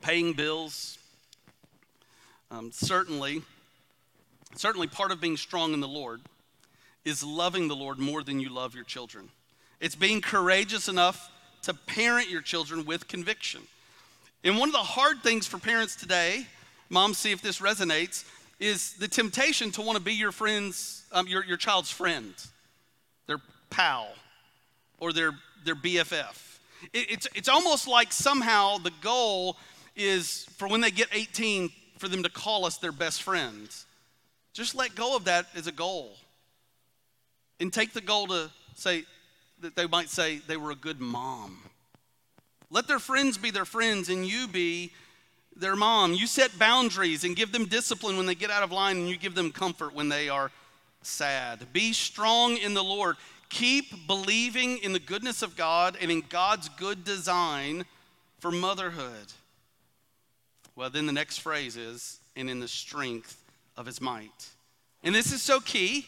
paying 0.00 0.32
bills. 0.32 0.98
Um, 2.50 2.70
certainly, 2.72 3.42
certainly 4.54 4.86
part 4.86 5.10
of 5.10 5.20
being 5.20 5.36
strong 5.36 5.74
in 5.74 5.80
the 5.80 5.88
Lord 5.88 6.20
is 7.04 7.22
loving 7.22 7.68
the 7.68 7.76
Lord 7.76 7.98
more 7.98 8.22
than 8.22 8.40
you 8.40 8.48
love 8.48 8.74
your 8.74 8.84
children. 8.84 9.28
It's 9.80 9.94
being 9.94 10.20
courageous 10.20 10.88
enough 10.88 11.30
to 11.62 11.74
parent 11.74 12.30
your 12.30 12.40
children 12.40 12.86
with 12.86 13.06
conviction. 13.06 13.62
And 14.46 14.56
one 14.56 14.68
of 14.68 14.74
the 14.74 14.78
hard 14.78 15.24
things 15.24 15.44
for 15.44 15.58
parents 15.58 15.96
today, 15.96 16.46
moms, 16.88 17.18
see 17.18 17.32
if 17.32 17.42
this 17.42 17.58
resonates, 17.58 18.24
is 18.60 18.92
the 18.92 19.08
temptation 19.08 19.72
to 19.72 19.82
want 19.82 19.98
to 19.98 20.02
be 20.02 20.12
your 20.12 20.30
friend's, 20.30 21.02
um, 21.10 21.26
your, 21.26 21.44
your 21.44 21.56
child's 21.56 21.90
friend, 21.90 22.32
their 23.26 23.38
pal, 23.70 24.06
or 25.00 25.12
their, 25.12 25.32
their 25.64 25.74
BFF. 25.74 26.58
It, 26.92 27.10
it's, 27.10 27.28
it's 27.34 27.48
almost 27.48 27.88
like 27.88 28.12
somehow 28.12 28.78
the 28.78 28.92
goal 29.00 29.56
is 29.96 30.46
for 30.58 30.68
when 30.68 30.80
they 30.80 30.92
get 30.92 31.08
18 31.10 31.68
for 31.98 32.06
them 32.06 32.22
to 32.22 32.30
call 32.30 32.64
us 32.64 32.78
their 32.78 32.92
best 32.92 33.24
friends. 33.24 33.84
Just 34.52 34.76
let 34.76 34.94
go 34.94 35.16
of 35.16 35.24
that 35.24 35.46
as 35.56 35.66
a 35.66 35.72
goal. 35.72 36.12
And 37.58 37.72
take 37.72 37.92
the 37.92 38.00
goal 38.00 38.28
to 38.28 38.48
say, 38.76 39.06
that 39.60 39.74
they 39.74 39.88
might 39.88 40.08
say 40.08 40.38
they 40.46 40.56
were 40.56 40.70
a 40.70 40.76
good 40.76 41.00
mom. 41.00 41.65
Let 42.70 42.88
their 42.88 42.98
friends 42.98 43.38
be 43.38 43.50
their 43.50 43.64
friends 43.64 44.08
and 44.08 44.26
you 44.26 44.48
be 44.48 44.92
their 45.56 45.76
mom. 45.76 46.12
You 46.12 46.26
set 46.26 46.58
boundaries 46.58 47.24
and 47.24 47.34
give 47.34 47.52
them 47.52 47.66
discipline 47.66 48.16
when 48.16 48.26
they 48.26 48.34
get 48.34 48.50
out 48.50 48.62
of 48.62 48.72
line, 48.72 48.96
and 48.98 49.08
you 49.08 49.16
give 49.16 49.34
them 49.34 49.50
comfort 49.50 49.94
when 49.94 50.08
they 50.08 50.28
are 50.28 50.50
sad. 51.02 51.72
Be 51.72 51.92
strong 51.92 52.56
in 52.56 52.74
the 52.74 52.84
Lord. 52.84 53.16
Keep 53.48 54.06
believing 54.06 54.78
in 54.78 54.92
the 54.92 54.98
goodness 54.98 55.42
of 55.42 55.56
God 55.56 55.96
and 56.00 56.10
in 56.10 56.22
God's 56.28 56.68
good 56.70 57.04
design 57.04 57.84
for 58.38 58.50
motherhood. 58.50 59.32
Well, 60.74 60.90
then 60.90 61.06
the 61.06 61.12
next 61.12 61.38
phrase 61.38 61.76
is, 61.76 62.18
and 62.36 62.50
in 62.50 62.60
the 62.60 62.68
strength 62.68 63.42
of 63.76 63.86
his 63.86 64.00
might. 64.00 64.50
And 65.02 65.14
this 65.14 65.32
is 65.32 65.40
so 65.40 65.60
key 65.60 66.06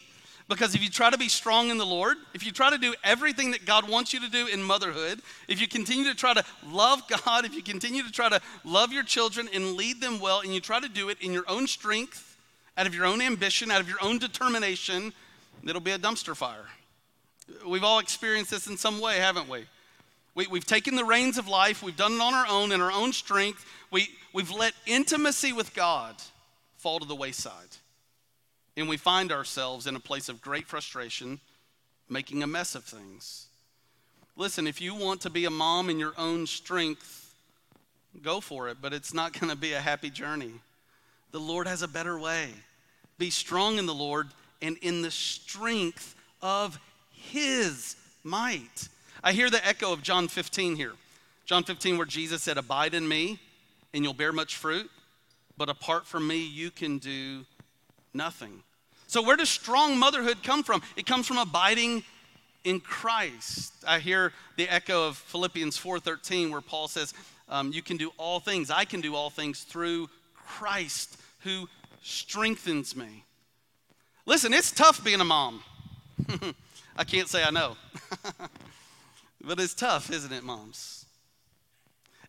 because 0.49 0.73
if 0.73 0.83
you 0.83 0.89
try 0.89 1.11
to 1.11 1.17
be 1.17 1.29
strong 1.29 1.69
in 1.69 1.77
the 1.77 1.85
Lord, 1.85 2.17
if 2.33 2.43
you 2.43 2.51
try 2.51 2.71
to 2.71 2.77
do 2.79 2.95
everything 3.03 3.51
that 3.51 3.65
God 3.65 3.87
wants 3.87 4.13
you 4.13 4.19
to 4.19 4.29
do 4.29 4.47
in 4.47 4.63
motherhood, 4.63 5.21
if 5.47 5.61
you 5.61 5.67
continue 5.67 6.05
to 6.05 6.15
try 6.15 6.33
to 6.33 6.43
love 6.67 7.03
God, 7.07 7.45
if 7.45 7.53
you 7.53 7.61
continue 7.61 8.01
to 8.01 8.11
try 8.11 8.29
to 8.29 8.41
love 8.65 8.91
your 8.91 9.03
children 9.03 9.47
and 9.53 9.73
lead 9.73 10.01
them 10.01 10.19
well, 10.19 10.41
and 10.41 10.51
you 10.51 10.59
try 10.59 10.79
to 10.79 10.89
do 10.89 11.09
it 11.09 11.21
in 11.21 11.31
your 11.31 11.45
own 11.47 11.67
strength, 11.67 12.35
out 12.77 12.87
of 12.87 12.95
your 12.95 13.05
own 13.05 13.21
ambition, 13.21 13.69
out 13.69 13.79
of 13.79 13.87
your 13.87 13.99
own 14.01 14.17
determination, 14.17 15.13
it'll 15.63 15.81
be 15.81 15.91
a 15.91 15.99
dumpster 15.99 16.35
fire. 16.35 16.65
We've 17.67 17.83
all 17.83 17.99
experienced 17.99 18.49
this 18.49 18.65
in 18.65 18.75
some 18.75 18.99
way, 18.99 19.17
haven't 19.17 19.47
we? 19.47 19.65
we 20.35 20.45
have 20.57 20.65
taken 20.65 20.95
the 20.95 21.03
reins 21.03 21.37
of 21.37 21.47
life, 21.47 21.83
we've 21.83 21.97
done 21.97 22.13
it 22.13 22.21
on 22.21 22.33
our 22.33 22.47
own, 22.47 22.71
in 22.71 22.81
our 22.81 22.91
own 22.91 23.11
strength. 23.11 23.65
We, 23.91 24.07
we've 24.33 24.51
let 24.51 24.73
intimacy 24.85 25.51
with 25.51 25.75
God 25.75 26.15
fall 26.77 26.99
to 26.99 27.05
the 27.05 27.15
wayside 27.15 27.77
and 28.79 28.89
we 28.89 28.97
find 28.97 29.31
ourselves 29.31 29.87
in 29.87 29.95
a 29.95 29.99
place 29.99 30.29
of 30.29 30.41
great 30.41 30.67
frustration, 30.67 31.39
making 32.07 32.43
a 32.43 32.47
mess 32.47 32.75
of 32.75 32.83
things. 32.83 33.47
Listen, 34.35 34.67
if 34.67 34.79
you 34.79 34.95
want 34.95 35.21
to 35.21 35.29
be 35.29 35.45
a 35.45 35.49
mom 35.49 35.89
in 35.89 35.99
your 35.99 36.13
own 36.17 36.47
strength, 36.47 37.35
go 38.23 38.39
for 38.39 38.69
it, 38.69 38.77
but 38.81 38.93
it's 38.93 39.13
not 39.13 39.33
going 39.39 39.49
to 39.51 39.57
be 39.57 39.73
a 39.73 39.81
happy 39.81 40.09
journey. 40.09 40.53
The 41.31 41.39
Lord 41.39 41.67
has 41.67 41.81
a 41.81 41.87
better 41.87 42.17
way. 42.17 42.49
Be 43.17 43.29
strong 43.29 43.77
in 43.77 43.85
the 43.85 43.93
Lord 43.93 44.29
and 44.61 44.77
in 44.77 45.01
the 45.01 45.11
strength 45.11 46.15
of 46.41 46.79
His 47.11 47.97
might. 48.23 48.87
I 49.21 49.33
hear 49.33 49.49
the 49.49 49.65
echo 49.67 49.91
of 49.91 50.01
John 50.01 50.29
15 50.29 50.77
here. 50.77 50.93
John 51.45 51.63
15, 51.63 51.97
where 51.97 52.05
Jesus 52.05 52.41
said, 52.41 52.57
Abide 52.57 52.93
in 52.93 53.07
me, 53.07 53.39
and 53.93 54.03
you'll 54.03 54.13
bear 54.13 54.31
much 54.31 54.55
fruit, 54.55 54.89
but 55.57 55.67
apart 55.67 56.05
from 56.05 56.27
me, 56.27 56.45
you 56.45 56.71
can 56.71 56.97
do 56.99 57.45
nothing. 58.13 58.63
So, 59.09 59.23
where 59.23 59.35
does 59.35 59.49
strong 59.49 59.97
motherhood 59.97 60.43
come 60.43 60.61
from? 60.61 60.83
It 60.95 61.07
comes 61.07 61.25
from 61.25 61.39
abiding 61.39 62.03
in 62.63 62.79
Christ. 62.79 63.73
I 63.87 63.97
hear 63.97 64.33
the 64.55 64.69
echo 64.69 65.07
of 65.07 65.17
Philippians 65.17 65.77
4:13, 65.77 66.51
where 66.51 66.61
Paul 66.61 66.87
says, 66.87 67.15
um, 67.47 67.71
"You 67.73 67.81
can 67.81 67.97
do 67.97 68.13
all 68.17 68.39
things. 68.39 68.69
I 68.69 68.85
can 68.85 69.01
do 69.01 69.15
all 69.15 69.31
things 69.31 69.63
through 69.63 70.11
Christ 70.35 71.17
who 71.39 71.67
strengthens 72.03 72.95
me." 72.95 73.25
Listen, 74.27 74.53
it's 74.53 74.69
tough 74.69 75.03
being 75.03 75.21
a 75.21 75.25
mom. 75.25 75.63
I 76.95 77.03
can't 77.03 77.27
say 77.27 77.43
I 77.43 77.49
know, 77.49 77.77
but 79.41 79.59
it's 79.59 79.73
tough, 79.73 80.11
isn't 80.11 80.31
it, 80.31 80.43
moms? 80.43 81.07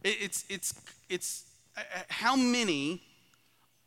It, 0.03 0.17
it's 0.23 0.45
it's 0.49 0.75
it's 1.11 1.45
uh, 1.77 1.83
uh 1.95 2.03
how 2.09 2.37
many 2.37 3.03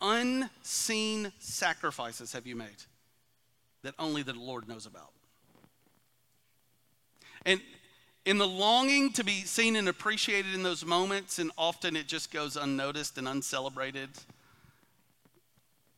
unseen 0.01 1.31
sacrifices 1.39 2.33
have 2.33 2.45
you 2.45 2.55
made 2.55 2.83
that 3.83 3.93
only 3.99 4.23
the 4.23 4.33
Lord 4.33 4.67
knows 4.67 4.85
about? 4.85 5.11
And 7.45 7.61
in 8.25 8.37
the 8.37 8.47
longing 8.47 9.11
to 9.13 9.23
be 9.23 9.41
seen 9.41 9.75
and 9.75 9.89
appreciated 9.89 10.53
in 10.53 10.63
those 10.63 10.85
moments, 10.85 11.39
and 11.39 11.51
often 11.57 11.95
it 11.95 12.07
just 12.07 12.31
goes 12.31 12.55
unnoticed 12.55 13.17
and 13.17 13.27
uncelebrated. 13.27 14.09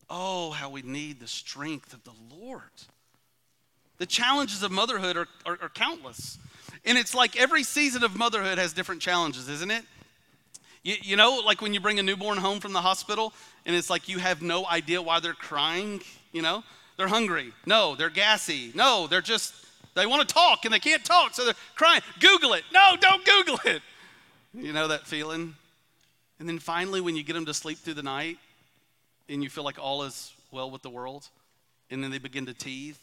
Oh, 0.10 0.52
how 0.52 0.70
we 0.70 0.82
need 0.82 1.20
the 1.20 1.28
strength 1.28 1.94
of 1.94 2.04
the 2.04 2.14
Lord. 2.36 2.62
The 3.98 4.06
challenges 4.06 4.64
of 4.64 4.72
motherhood 4.72 5.18
are, 5.18 5.28
are, 5.46 5.58
are 5.62 5.70
countless. 5.70 6.38
And 6.84 6.98
it's 6.98 7.16
like 7.16 7.40
every 7.40 7.64
season 7.64 8.04
of 8.04 8.16
motherhood 8.16 8.58
has 8.58 8.74
different 8.74 9.02
challenges, 9.02 9.48
isn't 9.48 9.72
it? 9.72 9.84
You, 10.86 10.96
you 11.02 11.16
know, 11.16 11.42
like 11.44 11.62
when 11.62 11.74
you 11.74 11.80
bring 11.80 11.98
a 11.98 12.04
newborn 12.04 12.38
home 12.38 12.60
from 12.60 12.72
the 12.72 12.80
hospital 12.80 13.34
and 13.66 13.76
it's 13.76 13.90
like 13.90 14.08
you 14.08 14.20
have 14.20 14.44
no 14.44 14.68
idea 14.68 15.02
why 15.02 15.20
they're 15.20 15.34
crying, 15.34 16.00
you 16.32 16.44
know? 16.44 16.64
They're 16.96 17.08
hungry. 17.08 17.52
No, 17.66 17.96
they're 17.96 18.12
gassy. 18.12 18.72
No, 18.76 19.08
they're 19.08 19.20
just, 19.20 19.54
they 19.96 20.06
want 20.06 20.28
to 20.28 20.32
talk 20.32 20.64
and 20.64 20.74
they 20.74 20.80
can't 20.80 21.04
talk, 21.04 21.34
so 21.34 21.44
they're 21.44 21.56
crying. 21.74 22.02
Google 22.20 22.54
it. 22.54 22.64
No, 22.72 22.96
don't 23.02 23.26
Google 23.26 23.60
it. 23.66 23.82
You 24.54 24.74
know 24.74 24.88
that 24.88 25.08
feeling? 25.08 25.56
And 26.40 26.48
then 26.48 26.60
finally, 26.60 27.02
when 27.02 27.16
you 27.16 27.24
get 27.24 27.34
them 27.34 27.48
to 27.48 27.54
sleep 27.54 27.80
through 27.80 27.96
the 27.96 28.04
night 28.04 28.38
and 29.28 29.44
you 29.44 29.50
feel 29.50 29.64
like 29.64 29.80
all 29.80 30.04
is 30.04 30.34
well 30.52 30.70
with 30.70 30.84
the 30.84 30.90
world, 30.92 31.28
and 31.90 32.04
then 32.04 32.12
they 32.12 32.20
begin 32.20 32.46
to 32.46 32.54
teeth 32.54 33.00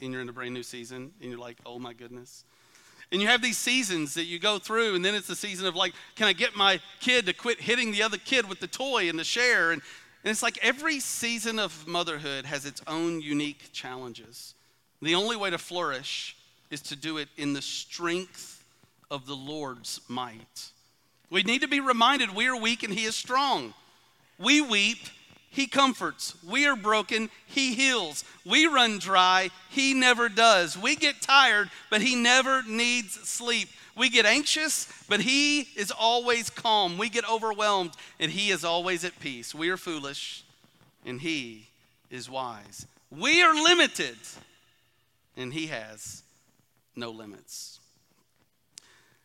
and 0.00 0.10
you're 0.10 0.22
in 0.22 0.28
a 0.30 0.32
brand 0.32 0.54
new 0.54 0.62
season 0.62 1.12
and 1.20 1.30
you're 1.30 1.38
like, 1.38 1.58
oh 1.66 1.78
my 1.78 1.92
goodness. 1.92 2.44
And 3.12 3.22
you 3.22 3.28
have 3.28 3.40
these 3.40 3.58
seasons 3.58 4.14
that 4.14 4.24
you 4.24 4.38
go 4.38 4.58
through, 4.58 4.96
and 4.96 5.04
then 5.04 5.14
it's 5.14 5.28
the 5.28 5.36
season 5.36 5.66
of 5.66 5.76
like, 5.76 5.94
can 6.16 6.26
I 6.26 6.32
get 6.32 6.56
my 6.56 6.80
kid 7.00 7.26
to 7.26 7.32
quit 7.32 7.60
hitting 7.60 7.92
the 7.92 8.02
other 8.02 8.18
kid 8.18 8.48
with 8.48 8.58
the 8.60 8.66
toy 8.66 9.08
and 9.08 9.18
the 9.18 9.24
share? 9.24 9.70
And, 9.70 9.80
and 10.24 10.30
it's 10.30 10.42
like 10.42 10.58
every 10.60 10.98
season 10.98 11.58
of 11.58 11.86
motherhood 11.86 12.46
has 12.46 12.66
its 12.66 12.82
own 12.86 13.20
unique 13.20 13.72
challenges. 13.72 14.54
The 15.00 15.14
only 15.14 15.36
way 15.36 15.50
to 15.50 15.58
flourish 15.58 16.36
is 16.70 16.80
to 16.82 16.96
do 16.96 17.18
it 17.18 17.28
in 17.36 17.52
the 17.52 17.62
strength 17.62 18.64
of 19.10 19.26
the 19.26 19.36
Lord's 19.36 20.00
might. 20.08 20.70
We 21.30 21.42
need 21.42 21.60
to 21.60 21.68
be 21.68 21.80
reminded 21.80 22.34
we 22.34 22.48
are 22.48 22.60
weak 22.60 22.82
and 22.82 22.92
He 22.92 23.04
is 23.04 23.14
strong. 23.14 23.72
We 24.38 24.60
weep 24.60 24.98
he 25.56 25.66
comforts. 25.66 26.34
We 26.46 26.66
are 26.66 26.76
broken. 26.76 27.30
He 27.46 27.72
heals. 27.72 28.24
We 28.44 28.66
run 28.66 28.98
dry. 28.98 29.48
He 29.70 29.94
never 29.94 30.28
does. 30.28 30.76
We 30.76 30.96
get 30.96 31.22
tired, 31.22 31.70
but 31.88 32.02
He 32.02 32.14
never 32.14 32.62
needs 32.62 33.14
sleep. 33.26 33.70
We 33.96 34.10
get 34.10 34.26
anxious, 34.26 34.86
but 35.08 35.20
He 35.20 35.62
is 35.74 35.90
always 35.90 36.50
calm. 36.50 36.98
We 36.98 37.08
get 37.08 37.26
overwhelmed, 37.26 37.92
and 38.20 38.30
He 38.30 38.50
is 38.50 38.66
always 38.66 39.02
at 39.02 39.18
peace. 39.18 39.54
We 39.54 39.70
are 39.70 39.78
foolish, 39.78 40.44
and 41.06 41.22
He 41.22 41.68
is 42.10 42.28
wise. 42.28 42.86
We 43.10 43.42
are 43.42 43.54
limited, 43.54 44.18
and 45.38 45.54
He 45.54 45.68
has 45.68 46.22
no 46.94 47.10
limits. 47.10 47.80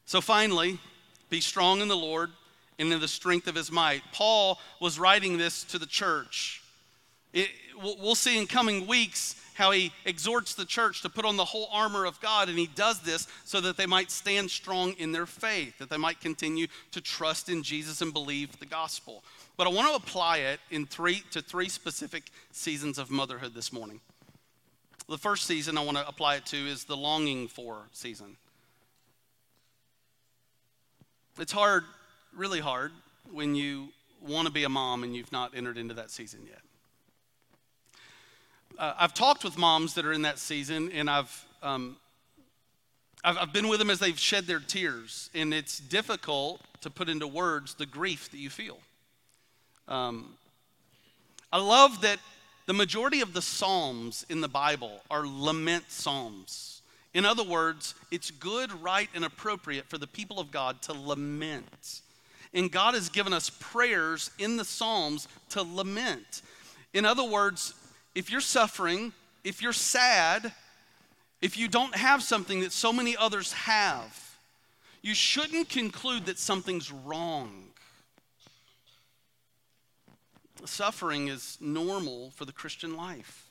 So 0.05 0.21
finally, 0.21 0.79
be 1.29 1.41
strong 1.41 1.81
in 1.81 1.89
the 1.89 1.97
Lord 1.97 2.31
and 2.81 2.91
in 2.91 2.99
the 2.99 3.07
strength 3.07 3.47
of 3.47 3.55
his 3.55 3.71
might. 3.71 4.01
Paul 4.11 4.59
was 4.79 4.97
writing 4.97 5.37
this 5.37 5.63
to 5.65 5.77
the 5.77 5.85
church. 5.85 6.63
It, 7.31 7.47
we'll 7.81 8.15
see 8.15 8.37
in 8.37 8.47
coming 8.47 8.87
weeks 8.87 9.35
how 9.53 9.71
he 9.71 9.93
exhorts 10.05 10.55
the 10.55 10.65
church 10.65 11.03
to 11.03 11.09
put 11.09 11.23
on 11.23 11.37
the 11.37 11.45
whole 11.45 11.69
armor 11.71 12.05
of 12.05 12.19
God, 12.19 12.49
and 12.49 12.57
he 12.57 12.67
does 12.67 12.99
this 13.01 13.27
so 13.45 13.61
that 13.61 13.77
they 13.77 13.85
might 13.85 14.09
stand 14.09 14.49
strong 14.49 14.93
in 14.93 15.11
their 15.11 15.27
faith, 15.27 15.77
that 15.77 15.89
they 15.89 15.97
might 15.97 16.19
continue 16.19 16.65
to 16.91 17.01
trust 17.01 17.49
in 17.49 17.61
Jesus 17.61 18.01
and 18.01 18.11
believe 18.11 18.57
the 18.59 18.65
gospel. 18.65 19.23
But 19.57 19.67
I 19.67 19.69
want 19.69 19.89
to 19.89 19.95
apply 19.95 20.37
it 20.37 20.59
in 20.71 20.87
three 20.87 21.23
to 21.31 21.41
three 21.41 21.69
specific 21.69 22.31
seasons 22.51 22.97
of 22.97 23.11
motherhood 23.11 23.53
this 23.53 23.71
morning. 23.71 24.01
The 25.07 25.17
first 25.17 25.45
season 25.45 25.77
I 25.77 25.83
want 25.83 25.97
to 25.97 26.07
apply 26.07 26.37
it 26.37 26.45
to 26.47 26.57
is 26.57 26.85
the 26.85 26.97
longing 26.97 27.47
for 27.47 27.83
season. 27.91 28.37
It's 31.37 31.51
hard 31.51 31.83
really 32.35 32.59
hard 32.59 32.91
when 33.31 33.55
you 33.55 33.89
want 34.21 34.47
to 34.47 34.53
be 34.53 34.63
a 34.63 34.69
mom 34.69 35.03
and 35.03 35.15
you've 35.15 35.31
not 35.31 35.55
entered 35.55 35.77
into 35.77 35.93
that 35.95 36.11
season 36.11 36.41
yet. 36.47 36.59
Uh, 38.77 38.93
I've 38.97 39.13
talked 39.13 39.43
with 39.43 39.57
moms 39.57 39.93
that 39.95 40.05
are 40.05 40.13
in 40.13 40.23
that 40.23 40.39
season, 40.39 40.91
and 40.91 41.09
I've 41.09 41.45
um, 41.61 41.97
I've, 43.23 43.37
I've 43.37 43.53
been 43.53 43.67
with 43.67 43.79
them 43.79 43.89
as 43.89 43.99
they've 43.99 44.17
shed 44.17 44.45
their 44.45 44.59
tears, 44.59 45.29
and 45.33 45.53
it's 45.53 45.79
difficult 45.79 46.61
to 46.81 46.89
put 46.89 47.09
into 47.09 47.27
words 47.27 47.75
the 47.75 47.85
grief 47.85 48.31
that 48.31 48.37
you 48.37 48.49
feel. 48.49 48.79
Um, 49.87 50.33
I 51.51 51.59
love 51.59 52.01
that 52.01 52.19
the 52.65 52.73
majority 52.73 53.21
of 53.21 53.33
the 53.33 53.41
Psalms 53.41 54.25
in 54.29 54.41
the 54.41 54.47
Bible 54.47 55.01
are 55.11 55.27
lament 55.27 55.85
Psalms. 55.89 56.81
In 57.13 57.25
other 57.25 57.43
words, 57.43 57.93
it's 58.09 58.31
good, 58.31 58.71
right, 58.81 59.09
and 59.13 59.25
appropriate 59.25 59.89
for 59.89 59.97
the 59.97 60.07
people 60.07 60.39
of 60.39 60.49
God 60.49 60.81
to 60.83 60.93
lament. 60.93 62.01
And 62.53 62.71
God 62.71 62.93
has 62.93 63.09
given 63.09 63.33
us 63.33 63.49
prayers 63.49 64.31
in 64.37 64.57
the 64.57 64.65
Psalms 64.65 65.27
to 65.49 65.61
lament. 65.61 66.41
In 66.93 67.05
other 67.05 67.23
words, 67.23 67.73
if 68.13 68.29
you're 68.31 68.41
suffering, 68.41 69.13
if 69.43 69.61
you're 69.61 69.73
sad, 69.73 70.51
if 71.41 71.57
you 71.57 71.67
don't 71.67 71.95
have 71.95 72.21
something 72.21 72.59
that 72.61 72.71
so 72.71 72.91
many 72.91 73.15
others 73.15 73.53
have, 73.53 74.37
you 75.01 75.13
shouldn't 75.15 75.69
conclude 75.69 76.25
that 76.25 76.37
something's 76.37 76.91
wrong. 76.91 77.67
Suffering 80.65 81.27
is 81.27 81.57
normal 81.59 82.31
for 82.31 82.45
the 82.45 82.51
Christian 82.51 82.95
life. 82.95 83.47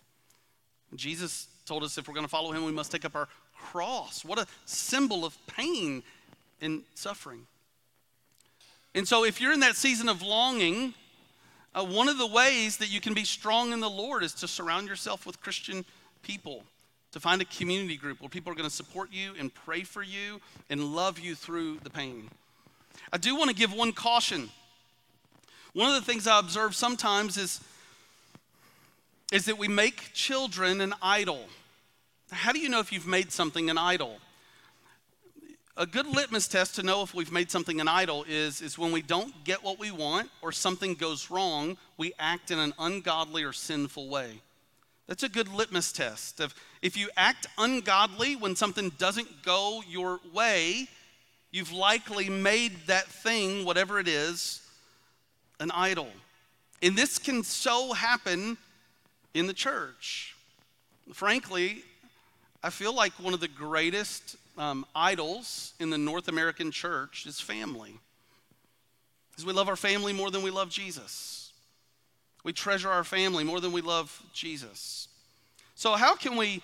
Jesus 0.95 1.49
told 1.67 1.83
us 1.83 1.99
if 1.99 2.07
we're 2.07 2.15
going 2.15 2.27
to 2.27 2.31
follow 2.31 2.53
him, 2.53 2.65
we 2.65 2.73
must 2.73 2.93
take 2.93 3.05
up 3.05 3.17
our 3.17 3.29
cross. 3.57 4.25
What 4.25 4.39
a 4.39 4.47
symbol 4.65 5.25
of 5.25 5.37
pain 5.47 6.03
and 6.61 6.83
suffering. 6.95 7.47
And 8.95 9.07
so, 9.07 9.25
if 9.25 9.41
you're 9.41 9.53
in 9.53 9.61
that 9.61 9.77
season 9.77 10.09
of 10.09 10.23
longing, 10.23 10.95
uh, 11.75 11.85
one 11.85 12.09
of 12.09 12.19
the 12.19 12.27
ways 12.27 12.79
that 12.79 12.91
you 12.91 13.01
can 13.01 13.15
be 13.15 13.25
strong 13.25 13.73
in 13.73 13.81
the 13.81 13.91
Lord 13.91 14.25
is 14.25 14.35
to 14.35 14.49
surround 14.49 14.89
yourself 14.89 15.27
with 15.27 15.41
Christian 15.41 15.85
people 16.23 16.65
to 17.13 17.21
find 17.21 17.43
a 17.43 17.45
community 17.45 17.97
group 17.97 18.21
where 18.21 18.29
people 18.29 18.53
are 18.53 18.57
going 18.57 18.69
to 18.69 18.75
support 18.75 19.11
you 19.13 19.33
and 19.39 19.53
pray 19.53 19.83
for 19.83 20.03
you 20.03 20.41
and 20.69 20.95
love 20.95 21.19
you 21.19 21.35
through 21.35 21.79
the 21.83 21.91
pain. 21.91 22.29
I 23.13 23.19
do 23.19 23.37
want 23.37 23.51
to 23.51 23.57
give 23.57 23.73
one 23.73 23.93
caution. 23.93 24.51
One 25.73 25.89
of 25.89 25.95
the 25.95 26.13
things 26.13 26.27
I 26.27 26.39
observe 26.39 26.75
sometimes 26.75 27.37
is, 27.37 27.61
is 29.33 29.45
that 29.47 29.59
we 29.59 29.69
make 29.69 30.13
children 30.13 30.81
an 30.81 30.95
idol. 31.03 31.47
How 32.31 32.53
do 32.53 32.61
you 32.61 32.69
know 32.69 32.81
if 32.81 32.93
you've 32.93 33.07
made 33.07 33.33
something 33.33 33.71
an 33.71 33.79
idol? 33.79 34.19
A 35.81 35.87
good 35.87 36.07
litmus 36.07 36.47
test 36.47 36.75
to 36.75 36.83
know 36.83 37.01
if 37.01 37.15
we've 37.15 37.33
made 37.33 37.51
something 37.51 37.81
an 37.81 37.89
idol 37.89 38.27
is, 38.29 38.61
is 38.61 38.77
when 38.77 38.93
we 38.93 39.01
don't 39.01 39.33
get 39.45 39.65
what 39.65 39.79
we 39.79 39.91
want 39.91 40.31
or 40.43 40.53
something 40.53 40.93
goes 40.93 41.31
wrong, 41.31 41.79
we 41.97 42.13
act 42.19 42.51
in 42.51 42.59
an 42.59 42.75
ungodly 42.79 43.45
or 43.45 43.55
sinful 43.55 44.11
way. 44.11 44.43
That's 45.07 45.23
a 45.23 45.29
good 45.31 45.49
litmus 45.49 45.91
test. 45.91 46.39
If, 46.39 46.55
if 46.83 46.99
you 46.99 47.09
act 47.17 47.47
ungodly 47.57 48.37
when 48.37 48.57
something 48.57 48.91
doesn't 48.99 49.43
go 49.43 49.83
your 49.89 50.21
way, 50.35 50.87
you've 51.51 51.73
likely 51.73 52.29
made 52.29 52.73
that 52.89 53.07
thing, 53.07 53.65
whatever 53.65 53.99
it 53.99 54.07
is, 54.07 54.61
an 55.61 55.71
idol. 55.71 56.09
And 56.83 56.95
this 56.95 57.19
can 57.19 57.43
so 57.43 57.95
happen 57.95 58.59
in 59.33 59.47
the 59.47 59.55
church. 59.55 60.37
Frankly, 61.15 61.85
I 62.63 62.69
feel 62.69 62.95
like 62.95 63.13
one 63.15 63.33
of 63.33 63.41
the 63.41 63.49
greatest 63.49 64.37
um, 64.61 64.85
idols 64.95 65.73
in 65.81 65.89
the 65.89 65.97
North 65.97 66.29
American 66.29 66.71
church 66.71 67.25
is 67.27 67.41
family. 67.41 67.95
Because 69.31 69.47
we 69.47 69.55
love 69.55 69.71
our 69.71 69.77
family 69.77 70.13
more 70.13 70.31
than 70.31 70.43
we 70.43 70.51
love 70.51 70.69
Jesus. 70.69 71.53
We 72.45 72.53
treasure 72.53 72.91
our 72.91 73.05
family 73.05 73.43
more 73.43 73.61
than 73.61 73.73
we 73.73 73.81
love 73.81 74.23
Jesus. 74.35 75.09
So, 75.75 75.95
how 75.95 76.15
can 76.15 76.37
we 76.37 76.63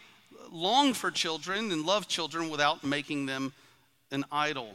long 0.52 0.92
for 0.92 1.10
children 1.10 1.72
and 1.72 1.86
love 1.86 2.06
children 2.06 2.50
without 2.50 2.84
making 2.84 3.24
them 3.24 3.54
an 4.10 4.26
idol? 4.30 4.74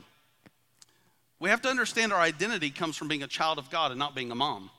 We 1.39 1.49
have 1.51 1.61
to 1.61 1.69
understand 1.69 2.11
our 2.11 2.19
identity 2.19 2.71
comes 2.71 2.97
from 2.97 3.07
being 3.07 3.21
a 3.21 3.27
child 3.27 3.59
of 3.59 3.69
God 3.69 3.91
and 3.91 3.99
not 3.99 4.15
being 4.15 4.31
a 4.31 4.35
mom. 4.35 4.71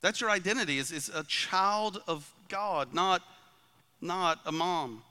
That's 0.00 0.20
your 0.20 0.30
identity, 0.30 0.78
is, 0.78 0.92
is 0.92 1.08
a 1.08 1.24
child 1.24 2.00
of 2.06 2.32
God, 2.48 2.94
not, 2.94 3.22
not 4.00 4.38
a 4.46 4.52
mom. 4.52 5.02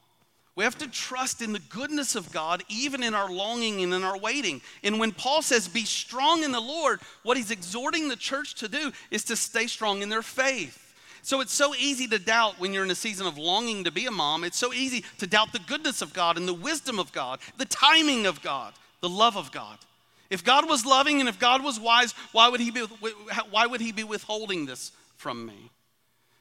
We 0.55 0.63
have 0.63 0.77
to 0.77 0.87
trust 0.87 1.41
in 1.41 1.51
the 1.51 1.59
goodness 1.59 2.15
of 2.15 2.31
God, 2.31 2.63
even 2.69 3.03
in 3.03 3.13
our 3.13 3.29
longing 3.29 3.81
and 3.81 3.93
in 3.93 4.03
our 4.03 4.17
waiting. 4.17 4.61
And 4.83 4.99
when 4.99 5.11
Paul 5.11 5.41
says, 5.41 5.67
be 5.67 5.83
strong 5.83 6.43
in 6.43 6.53
the 6.53 6.61
Lord, 6.61 7.01
what 7.23 7.35
he's 7.35 7.51
exhorting 7.51 8.07
the 8.07 8.15
church 8.15 8.55
to 8.55 8.69
do 8.69 8.93
is 9.11 9.25
to 9.25 9.35
stay 9.35 9.67
strong 9.67 10.01
in 10.01 10.07
their 10.07 10.21
faith. 10.21 10.81
So 11.23 11.41
it's 11.41 11.51
so 11.51 11.75
easy 11.75 12.07
to 12.07 12.19
doubt 12.19 12.59
when 12.59 12.71
you're 12.71 12.85
in 12.85 12.91
a 12.91 12.95
season 12.95 13.27
of 13.27 13.37
longing 13.37 13.83
to 13.83 13.91
be 13.91 14.05
a 14.05 14.11
mom. 14.11 14.43
It's 14.43 14.57
so 14.57 14.71
easy 14.71 15.03
to 15.17 15.27
doubt 15.27 15.51
the 15.51 15.59
goodness 15.59 16.01
of 16.01 16.13
God 16.13 16.37
and 16.37 16.47
the 16.47 16.53
wisdom 16.53 16.99
of 16.99 17.11
God, 17.11 17.39
the 17.57 17.65
timing 17.65 18.25
of 18.25 18.41
God, 18.41 18.73
the 19.01 19.09
love 19.09 19.35
of 19.35 19.51
God. 19.51 19.77
If 20.29 20.43
God 20.43 20.69
was 20.69 20.85
loving 20.85 21.19
and 21.19 21.27
if 21.27 21.37
God 21.37 21.63
was 21.63 21.79
wise, 21.79 22.13
why 22.31 22.47
would 22.47 22.61
he 22.61 22.71
be, 22.71 22.81
why 23.49 23.65
would 23.65 23.81
he 23.81 23.91
be 23.91 24.03
withholding 24.03 24.65
this 24.65 24.91
from 25.17 25.45
me? 25.45 25.71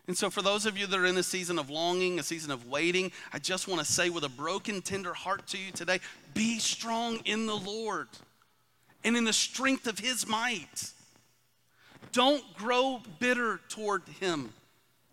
And 0.06 0.16
so, 0.16 0.28
for 0.28 0.42
those 0.42 0.66
of 0.66 0.76
you 0.76 0.86
that 0.86 0.98
are 0.98 1.06
in 1.06 1.16
a 1.16 1.22
season 1.22 1.58
of 1.58 1.70
longing, 1.70 2.18
a 2.18 2.22
season 2.22 2.50
of 2.50 2.68
waiting, 2.68 3.10
I 3.32 3.38
just 3.38 3.68
want 3.68 3.80
to 3.80 3.90
say 3.90 4.10
with 4.10 4.24
a 4.24 4.28
broken, 4.28 4.82
tender 4.82 5.14
heart 5.14 5.46
to 5.48 5.58
you 5.58 5.72
today 5.72 6.00
be 6.34 6.58
strong 6.58 7.20
in 7.24 7.46
the 7.46 7.56
Lord 7.56 8.08
and 9.02 9.16
in 9.16 9.24
the 9.24 9.32
strength 9.32 9.86
of 9.86 9.98
His 9.98 10.26
might. 10.26 10.92
Don't 12.12 12.44
grow 12.54 13.00
bitter 13.18 13.60
toward 13.70 14.02
Him 14.20 14.52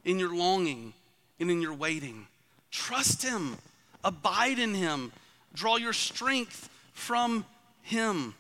in 0.04 0.20
your 0.20 0.36
longing 0.36 0.94
and 1.40 1.50
in 1.50 1.62
your 1.62 1.74
waiting. 1.74 2.28
Trust 2.70 3.24
Him, 3.24 3.58
abide 4.04 4.60
in 4.60 4.74
Him, 4.74 5.14
draw 5.54 5.78
your 5.78 5.94
strength 5.94 6.70
from 6.92 7.46
Him. 7.82 8.34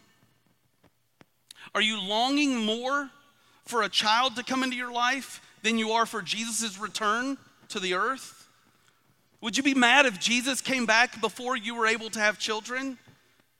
Are 1.73 1.81
you 1.81 2.01
longing 2.01 2.57
more 2.57 3.09
for 3.63 3.83
a 3.83 3.89
child 3.89 4.35
to 4.35 4.43
come 4.43 4.63
into 4.63 4.75
your 4.75 4.91
life? 4.91 5.41
Than 5.63 5.78
you 5.78 5.91
are 5.91 6.06
for 6.06 6.21
Jesus' 6.21 6.78
return 6.80 7.38
to 7.69 7.80
the 7.80 7.93
earth? 7.93 8.47
Would 9.41 9.58
you 9.58 9.63
be 9.63 9.74
mad 9.74 10.06
if 10.06 10.19
Jesus 10.19 10.62
came 10.62 10.86
back 10.86 11.19
before 11.19 11.58
you 11.58 11.76
were 11.76 11.88
able 11.88 12.10
to 12.12 12.19
have 12.19 12.38
children? 12.38 12.97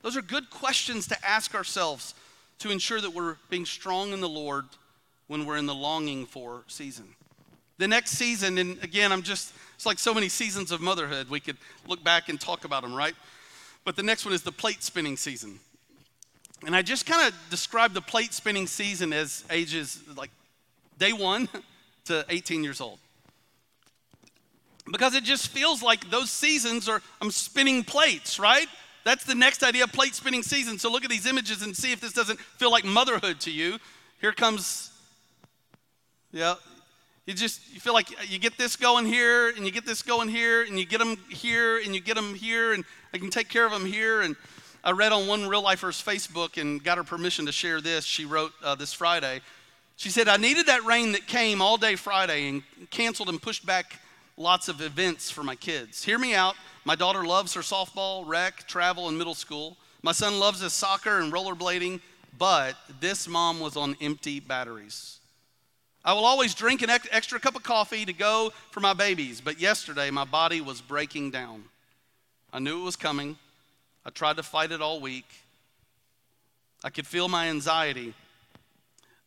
Those 0.02 0.16
are 0.16 0.22
good 0.22 0.50
questions 0.50 1.08
to 1.08 1.26
ask 1.26 1.54
ourselves 1.54 2.14
to 2.60 2.70
ensure 2.70 3.00
that 3.00 3.12
we're 3.12 3.36
being 3.50 3.66
strong 3.66 4.12
in 4.12 4.20
the 4.20 4.28
Lord 4.28 4.64
when 5.26 5.44
we're 5.44 5.56
in 5.56 5.66
the 5.66 5.74
longing 5.74 6.26
for 6.26 6.62
season. 6.68 7.08
The 7.78 7.88
next 7.88 8.12
season, 8.12 8.58
and 8.58 8.82
again, 8.84 9.10
I'm 9.10 9.22
just, 9.22 9.52
it's 9.74 9.86
like 9.86 9.98
so 9.98 10.14
many 10.14 10.28
seasons 10.28 10.70
of 10.70 10.80
motherhood. 10.80 11.28
We 11.28 11.40
could 11.40 11.56
look 11.88 12.04
back 12.04 12.28
and 12.28 12.40
talk 12.40 12.64
about 12.64 12.82
them, 12.82 12.94
right? 12.94 13.14
But 13.84 13.96
the 13.96 14.02
next 14.04 14.24
one 14.24 14.34
is 14.34 14.42
the 14.42 14.52
plate 14.52 14.82
spinning 14.84 15.16
season. 15.16 15.58
And 16.64 16.76
I 16.76 16.82
just 16.82 17.06
kind 17.06 17.26
of 17.26 17.34
describe 17.50 17.92
the 17.92 18.00
plate 18.00 18.32
spinning 18.32 18.68
season 18.68 19.12
as 19.12 19.44
ages 19.50 20.00
like 20.16 20.30
day 20.98 21.12
one 21.12 21.48
to 22.06 22.24
18 22.28 22.64
years 22.64 22.80
old. 22.80 22.98
Because 24.90 25.14
it 25.14 25.24
just 25.24 25.48
feels 25.48 25.82
like 25.82 26.10
those 26.10 26.30
seasons 26.30 26.88
are, 26.88 27.00
I'm 27.20 27.30
spinning 27.30 27.84
plates, 27.84 28.38
right? 28.38 28.66
That's 29.04 29.24
the 29.24 29.34
next 29.34 29.62
idea, 29.62 29.86
plate 29.86 30.14
spinning 30.14 30.42
season. 30.42 30.78
So 30.78 30.90
look 30.90 31.04
at 31.04 31.10
these 31.10 31.26
images 31.26 31.62
and 31.62 31.76
see 31.76 31.92
if 31.92 32.00
this 32.00 32.12
doesn't 32.12 32.38
feel 32.38 32.70
like 32.70 32.84
motherhood 32.84 33.40
to 33.40 33.50
you. 33.50 33.78
Here 34.20 34.32
comes, 34.32 34.90
yeah, 36.32 36.54
you 37.26 37.34
just, 37.34 37.72
you 37.72 37.80
feel 37.80 37.92
like 37.92 38.08
you 38.28 38.38
get 38.38 38.58
this 38.58 38.74
going 38.74 39.06
here 39.06 39.50
and 39.50 39.64
you 39.64 39.70
get 39.70 39.86
this 39.86 40.02
going 40.02 40.28
here 40.28 40.62
and 40.62 40.78
you 40.78 40.84
get 40.84 40.98
them 40.98 41.16
here 41.30 41.78
and 41.78 41.94
you 41.94 42.00
get 42.00 42.16
them 42.16 42.34
here 42.34 42.72
and 42.72 42.84
I 43.14 43.18
can 43.18 43.30
take 43.30 43.48
care 43.48 43.64
of 43.64 43.72
them 43.72 43.86
here. 43.86 44.22
And 44.22 44.34
I 44.82 44.90
read 44.90 45.12
on 45.12 45.28
one 45.28 45.48
real 45.48 45.62
lifer's 45.62 46.02
Facebook 46.02 46.60
and 46.60 46.82
got 46.82 46.98
her 46.98 47.04
permission 47.04 47.46
to 47.46 47.52
share 47.52 47.80
this. 47.80 48.04
She 48.04 48.24
wrote 48.24 48.52
uh, 48.64 48.74
this 48.74 48.92
Friday. 48.92 49.40
She 49.96 50.10
said, 50.10 50.28
I 50.28 50.36
needed 50.36 50.66
that 50.66 50.84
rain 50.84 51.12
that 51.12 51.26
came 51.26 51.62
all 51.62 51.76
day 51.76 51.96
Friday 51.96 52.48
and 52.48 52.62
canceled 52.90 53.28
and 53.28 53.40
pushed 53.40 53.64
back 53.64 54.00
lots 54.36 54.68
of 54.68 54.80
events 54.80 55.30
for 55.30 55.42
my 55.42 55.54
kids. 55.54 56.02
Hear 56.02 56.18
me 56.18 56.34
out. 56.34 56.56
My 56.84 56.96
daughter 56.96 57.24
loves 57.24 57.54
her 57.54 57.60
softball, 57.60 58.26
rec, 58.26 58.66
travel, 58.66 59.08
and 59.08 59.16
middle 59.16 59.34
school. 59.34 59.76
My 60.02 60.12
son 60.12 60.40
loves 60.40 60.60
his 60.60 60.72
soccer 60.72 61.20
and 61.20 61.32
rollerblading, 61.32 62.00
but 62.38 62.74
this 63.00 63.28
mom 63.28 63.60
was 63.60 63.76
on 63.76 63.96
empty 64.00 64.40
batteries. 64.40 65.20
I 66.04 66.14
will 66.14 66.24
always 66.24 66.54
drink 66.54 66.82
an 66.82 66.90
extra 66.90 67.38
cup 67.38 67.54
of 67.54 67.62
coffee 67.62 68.04
to 68.04 68.12
go 68.12 68.52
for 68.72 68.80
my 68.80 68.92
babies, 68.92 69.40
but 69.40 69.60
yesterday 69.60 70.10
my 70.10 70.24
body 70.24 70.60
was 70.60 70.80
breaking 70.80 71.30
down. 71.30 71.62
I 72.52 72.58
knew 72.58 72.80
it 72.80 72.84
was 72.84 72.96
coming. 72.96 73.38
I 74.04 74.10
tried 74.10 74.36
to 74.38 74.42
fight 74.42 74.72
it 74.72 74.82
all 74.82 75.00
week. 75.00 75.28
I 76.82 76.90
could 76.90 77.06
feel 77.06 77.28
my 77.28 77.48
anxiety 77.48 78.14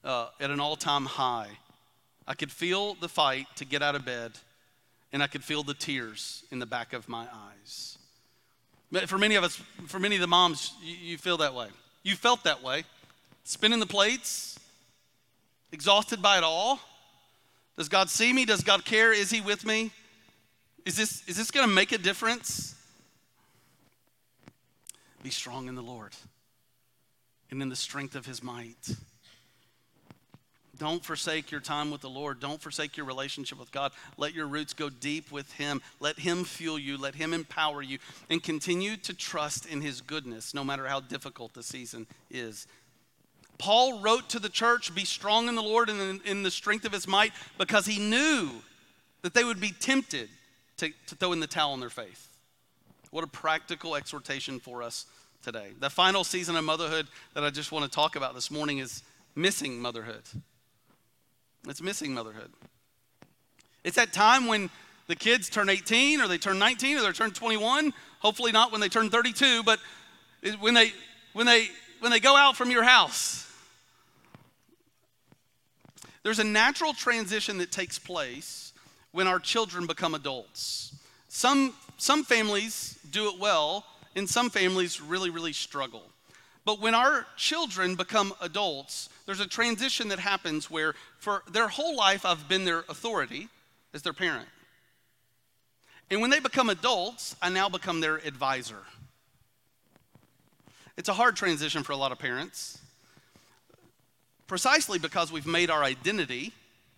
uh, 0.06 0.28
at 0.39 0.50
an 0.50 0.62
all 0.62 0.78
time 0.78 1.06
high. 1.06 1.50
I 2.28 2.34
could 2.34 2.52
feel 2.52 2.94
the 2.94 3.10
fight 3.10 3.48
to 3.58 3.65
get 3.65 3.82
out 3.82 3.96
of 3.96 4.06
bed, 4.06 4.32
and 5.12 5.22
I 5.22 5.28
could 5.28 5.44
feel 5.44 5.63
the 5.63 5.74
tears 5.74 6.44
in 6.52 6.60
the 6.60 6.65
back 6.65 6.94
of 6.94 7.10
my 7.10 7.28
eyes. 7.34 7.98
For 9.08 9.18
many 9.18 9.36
of 9.36 9.44
us, 9.44 9.62
for 9.88 10.00
many 10.00 10.15
of 10.15 10.22
the 10.22 10.28
moms, 10.28 10.74
you, 10.82 10.96
you 10.96 11.18
feel 11.18 11.38
that 11.38 11.54
way. 11.54 11.68
You 12.04 12.15
felt 12.15 12.46
that 12.46 12.63
way. 12.63 12.84
Spinning 13.44 13.80
the 13.80 13.86
plates, 13.86 14.58
exhausted 15.72 16.22
by 16.22 16.38
it 16.38 16.44
all. 16.44 16.80
Does 17.78 17.89
God 17.89 18.10
see 18.10 18.32
me? 18.32 18.46
Does 18.46 18.63
God 18.63 18.86
care? 18.86 19.12
Is 19.12 19.30
He 19.30 19.41
with 19.41 19.65
me? 19.65 19.91
Is 20.86 20.96
this, 20.96 21.28
is 21.28 21.36
this 21.36 21.52
going 21.52 21.68
to 21.68 21.74
make 21.74 21.91
a 21.91 21.98
difference? 21.98 22.76
be 25.26 25.32
strong 25.32 25.68
in 25.68 25.74
the 25.74 25.82
Lord 25.82 26.13
and 27.50 27.60
in 27.60 27.70
the 27.70 27.76
strength 27.76 28.13
of 28.13 28.28
his 28.28 28.44
might. 28.44 28.96
Don't 30.78 31.04
forsake 31.04 31.52
your 31.52 31.62
time 31.62 31.92
with 31.92 32.02
the 32.02 32.10
Lord. 32.10 32.40
Don't 32.40 32.62
forsake 32.62 32.98
your 32.98 33.06
relationship 33.06 33.60
with 33.60 33.72
God. 33.72 33.92
Let 34.18 34.34
your 34.34 34.48
roots 34.48 34.74
go 34.74 34.90
deep 34.90 35.32
with 35.32 35.52
Him. 35.54 35.82
Let 36.00 36.20
Him 36.20 36.44
fuel 36.44 36.78
you. 36.80 36.98
Let 36.98 37.16
Him 37.16 37.34
empower 37.34 37.82
you. 37.82 38.00
And 38.30 38.42
continue 38.42 38.98
to 38.98 39.14
trust 39.14 39.66
in 39.66 39.82
His 39.82 40.02
goodness, 40.02 40.54
no 40.54 40.64
matter 40.64 40.88
how 40.88 41.00
difficult 41.00 41.54
the 41.54 41.64
season 41.64 42.08
is. 42.30 42.68
Paul 43.58 44.02
wrote 44.02 44.30
to 44.30 44.40
the 44.40 44.50
church, 44.50 44.94
Be 44.94 45.06
strong 45.06 45.48
in 45.48 45.56
the 45.56 45.64
Lord 45.64 45.90
and 45.90 46.22
in 46.26 46.44
the 46.44 46.52
strength 46.52 46.86
of 46.86 46.92
His 46.92 47.08
might, 47.08 47.32
because 47.58 47.86
he 47.86 48.00
knew 48.00 48.52
that 49.22 49.34
they 49.34 49.44
would 49.44 49.62
be 49.62 49.72
tempted 49.72 50.30
to, 50.78 50.90
to 51.08 51.16
throw 51.16 51.32
in 51.32 51.40
the 51.40 51.48
towel 51.48 51.72
on 51.72 51.80
their 51.80 51.90
faith. 51.90 52.28
What 53.12 53.24
a 53.24 53.28
practical 53.28 53.96
exhortation 53.96 54.60
for 54.60 54.84
us 54.84 55.06
today. 55.42 55.72
The 55.80 55.90
final 55.90 56.24
season 56.24 56.56
of 56.58 56.66
motherhood 56.66 57.08
that 57.34 57.44
I 57.44 57.50
just 57.50 57.72
want 57.72 57.86
to 57.86 57.92
talk 57.92 58.16
about 58.16 58.36
this 58.36 58.52
morning 58.52 58.80
is 58.80 59.04
missing 59.36 59.80
motherhood. 59.80 60.24
It's 61.67 61.82
missing 61.82 62.13
motherhood. 62.13 62.51
It's 63.84 63.95
that 63.95 64.13
time 64.13 64.47
when 64.47 64.69
the 65.08 65.15
kids 65.15 65.49
turn 65.49 65.69
18 65.69 66.21
or 66.21 66.28
they 66.28 66.38
turn 66.38 66.60
19 66.60 66.97
or 66.97 67.01
they 67.01 67.12
turn 67.12 67.32
21. 67.32 67.93
Hopefully 68.19 68.51
not 68.51 68.71
when 68.71 68.82
they 68.82 68.89
turn 68.89 69.10
32, 69.10 69.63
but 69.63 69.80
when 70.60 70.73
they 70.73 70.91
when 71.34 71.45
they 71.45 71.69
when 71.99 72.12
they 72.12 72.19
go 72.19 72.36
out 72.36 72.56
from 72.56 72.71
your 72.71 72.84
house. 72.84 73.43
There's 76.23 76.39
a 76.39 76.43
natural 76.43 76.93
transition 76.93 77.60
that 77.60 77.71
takes 77.71 77.99
place 77.99 78.73
when 79.12 79.28
our 79.28 79.39
children 79.39 79.86
become 79.86 80.15
adults. 80.15 80.95
Some 81.28 81.73
some 81.97 82.23
families 82.23 82.97
do 83.12 83.30
it 83.30 83.39
well, 83.39 83.86
and 84.15 84.28
some 84.28 84.49
families 84.49 84.99
really 84.99 85.30
really 85.30 85.54
struggle. 85.54 86.04
But 86.65 86.82
when 86.82 86.95
our 86.95 87.28
children 87.38 87.95
become 87.95 88.34
adults, 88.41 89.10
there's 89.28 89.39
a 89.39 89.47
transition 89.47 90.08
that 90.10 90.19
happens 90.19 90.69
where 90.69 90.95
for 91.19 91.43
their 91.51 91.67
whole 91.67 91.95
life 91.95 92.25
I've 92.25 92.49
been 92.49 92.65
their 92.65 92.80
authority 92.89 93.47
as 93.93 94.01
their 94.01 94.13
parent. 94.13 94.47
And 96.10 96.21
when 96.21 96.32
they 96.32 96.39
become 96.39 96.69
adults, 96.69 97.36
I 97.41 97.49
now 97.49 97.69
become 97.69 98.01
their 98.01 98.17
advisor. 98.17 98.80
It's 100.97 101.10
a 101.10 101.13
hard 101.13 101.36
transition 101.36 101.84
for 101.84 101.91
a 101.91 101.97
lot 101.97 102.12
of 102.12 102.19
parents, 102.19 102.80
precisely 104.47 104.97
because 104.97 105.32
we've 105.32 105.47
made 105.47 105.69
our 105.69 105.84
identity 105.84 106.54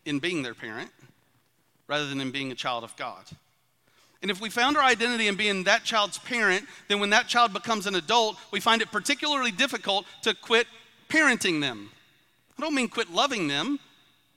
in 0.06 0.20
being 0.20 0.44
their 0.44 0.54
parent 0.54 0.92
rather 1.88 2.08
than 2.08 2.22
in 2.22 2.32
being 2.32 2.52
a 2.52 2.56
child 2.56 2.84
of 2.84 2.96
God. 2.96 3.24
And 4.22 4.32
if 4.32 4.42
we 4.42 4.50
found 4.50 4.78
our 4.78 4.84
identity 4.84 5.28
in 5.28 5.36
being 5.36 5.64
that 5.66 5.84
child's 5.84 6.18
parent, 6.18 6.66
then 6.88 7.00
when 7.00 7.12
that 7.12 7.28
child 7.28 7.54
becomes 7.54 7.86
an 7.86 7.96
adult, 7.96 8.38
we 8.52 8.60
find 8.60 8.82
it 8.82 8.92
particularly 8.92 9.52
difficult 9.52 10.06
to 10.24 10.34
quit 10.34 10.68
parenting 11.10 11.62
them. 11.62 11.92
I 12.58 12.62
don't 12.62 12.74
mean 12.74 12.90
quit 12.90 13.12
loving 13.12 13.48
them, 13.48 13.80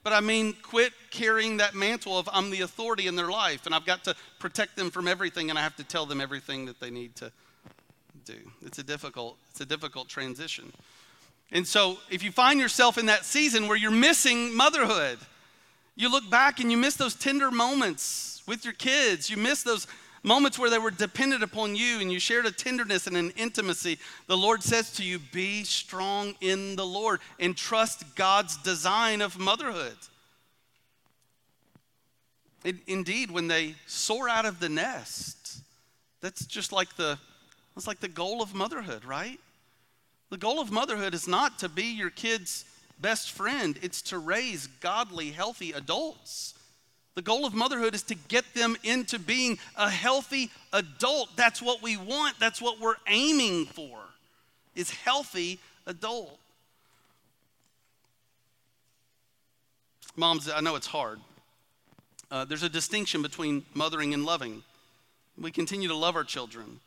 but 0.03 0.13
I 0.13 0.21
mean 0.21 0.55
quit 0.63 0.93
carrying 1.11 1.57
that 1.59 1.75
mantle 1.75 2.19
of 2.19 2.29
I'm 2.33 2.51
the 2.51 2.61
authority 2.61 3.07
in 3.07 3.17
their 3.17 3.31
life 3.31 3.67
and 3.67 3.75
I've 3.75 3.87
got 3.87 4.05
to 4.05 4.15
protect 4.39 4.77
them 4.77 4.91
from 4.91 5.09
everything 5.09 5.51
and 5.51 5.59
I 5.59 5.63
have 5.63 5.77
to 5.77 5.85
tell 5.85 6.07
them 6.07 6.21
everything 6.21 6.67
that 6.67 6.79
they 6.79 6.91
need 6.91 7.17
to 7.17 7.33
do. 8.27 8.37
It's 8.65 8.79
a 8.79 8.83
difficult 8.83 9.37
it's 9.51 9.61
a 9.61 9.67
difficult 9.67 10.09
transition. 10.09 10.73
And 11.53 11.67
so 11.67 11.99
if 12.11 12.23
you 12.23 12.31
find 12.31 12.61
yourself 12.61 12.97
in 12.99 13.07
that 13.07 13.25
season 13.25 13.67
where 13.67 13.77
you're 13.77 13.91
missing 13.91 14.55
motherhood, 14.55 15.19
you 15.97 16.11
look 16.11 16.31
back 16.31 16.61
and 16.61 16.71
you 16.71 16.77
miss 16.77 16.95
those 16.95 17.15
tender 17.15 17.51
moments 17.51 18.30
with 18.51 18.65
your 18.65 18.75
kids. 18.75 19.31
You 19.31 19.37
miss 19.37 19.63
those 19.63 19.87
moments 20.25 20.59
where 20.59 20.71
they 20.71 20.79
were 20.79 20.91
dependent 20.91 21.45
upon 21.45 21.77
you 21.77 22.01
and 22.01 22.13
you 22.13 22.19
shared 22.19 22.47
a 22.47 22.51
tenderness 22.51 23.07
and 23.07 23.17
an 23.17 23.31
intimacy, 23.37 23.97
the 24.27 24.37
Lord 24.37 24.65
says 24.65 24.91
to 24.95 25.05
you, 25.05 25.21
Be 25.21 25.63
strong 25.63 26.35
in 26.41 26.75
the 26.75 26.85
Lord 26.85 27.21
and 27.39 27.57
trust 27.57 28.17
God's 28.17 28.57
design 28.57 29.23
of 29.23 29.39
motherhood. 29.39 29.97
It, 32.65 32.75
indeed, 32.89 33.31
when 33.31 33.47
they 33.47 33.77
soar 33.87 34.29
out 34.29 34.45
of 34.45 34.59
the 34.59 34.69
nest, 34.69 35.63
that's 36.21 36.45
just 36.45 36.73
like 36.73 36.97
the 36.97 37.19
that's 37.77 37.87
like 37.87 38.01
the 38.01 38.09
goal 38.09 38.43
of 38.43 38.53
motherhood, 38.53 39.05
right? 39.05 39.39
The 40.31 40.37
goal 40.37 40.61
of 40.61 40.73
motherhood 40.73 41.15
is 41.15 41.29
not 41.29 41.61
to 41.61 41.69
be 41.69 41.85
your 41.85 42.11
kid's 42.11 42.65
best 43.01 43.31
friend, 43.31 43.79
it's 43.81 44.03
to 44.03 44.19
raise 44.19 44.67
godly, 44.67 45.31
healthy 45.31 45.71
adults 45.71 46.55
the 47.15 47.23
goal 47.23 47.45
of 47.45 47.55
motherhood 47.55 47.95
is 47.95 48.03
to 48.05 48.15
get 48.15 48.45
them 48.55 48.77
into 48.85 49.19
being 49.19 49.59
a 49.77 49.91
healthy 49.91 50.51
adult. 50.73 51.37
That's 51.37 51.61
what 51.61 51.83
we 51.83 51.97
want. 51.97 52.39
That's 52.39 52.63
what 52.63 52.81
we're 52.81 52.97
aiming 53.09 53.67
for. 53.67 53.99
Is 54.75 54.91
healthy 54.91 55.59
adult. 55.87 56.39
Moms, 60.17 60.49
I 60.49 60.61
know 60.61 60.77
it's 60.77 60.87
hard. 60.87 61.21
Uh, 62.31 62.45
there's 62.45 62.63
a 62.63 62.69
distinction 62.69 63.23
between 63.23 63.65
mothering 63.75 64.15
and 64.15 64.25
loving. 64.25 64.63
We 65.37 65.51
continue 65.51 65.89
to 65.89 65.97
love 65.97 66.15
our 66.15 66.25
children. 66.25 66.81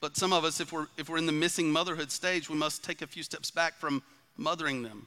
But 0.00 0.16
some 0.16 0.32
of 0.32 0.44
us, 0.44 0.60
if 0.60 0.72
we're, 0.72 0.86
if 0.96 1.08
we're 1.08 1.18
in 1.18 1.26
the 1.26 1.32
missing 1.32 1.70
motherhood 1.70 2.10
stage, 2.10 2.48
we 2.48 2.56
must 2.56 2.82
take 2.82 3.02
a 3.02 3.06
few 3.06 3.22
steps 3.22 3.50
back 3.50 3.74
from 3.74 4.02
mothering 4.36 4.82
them. 4.82 5.06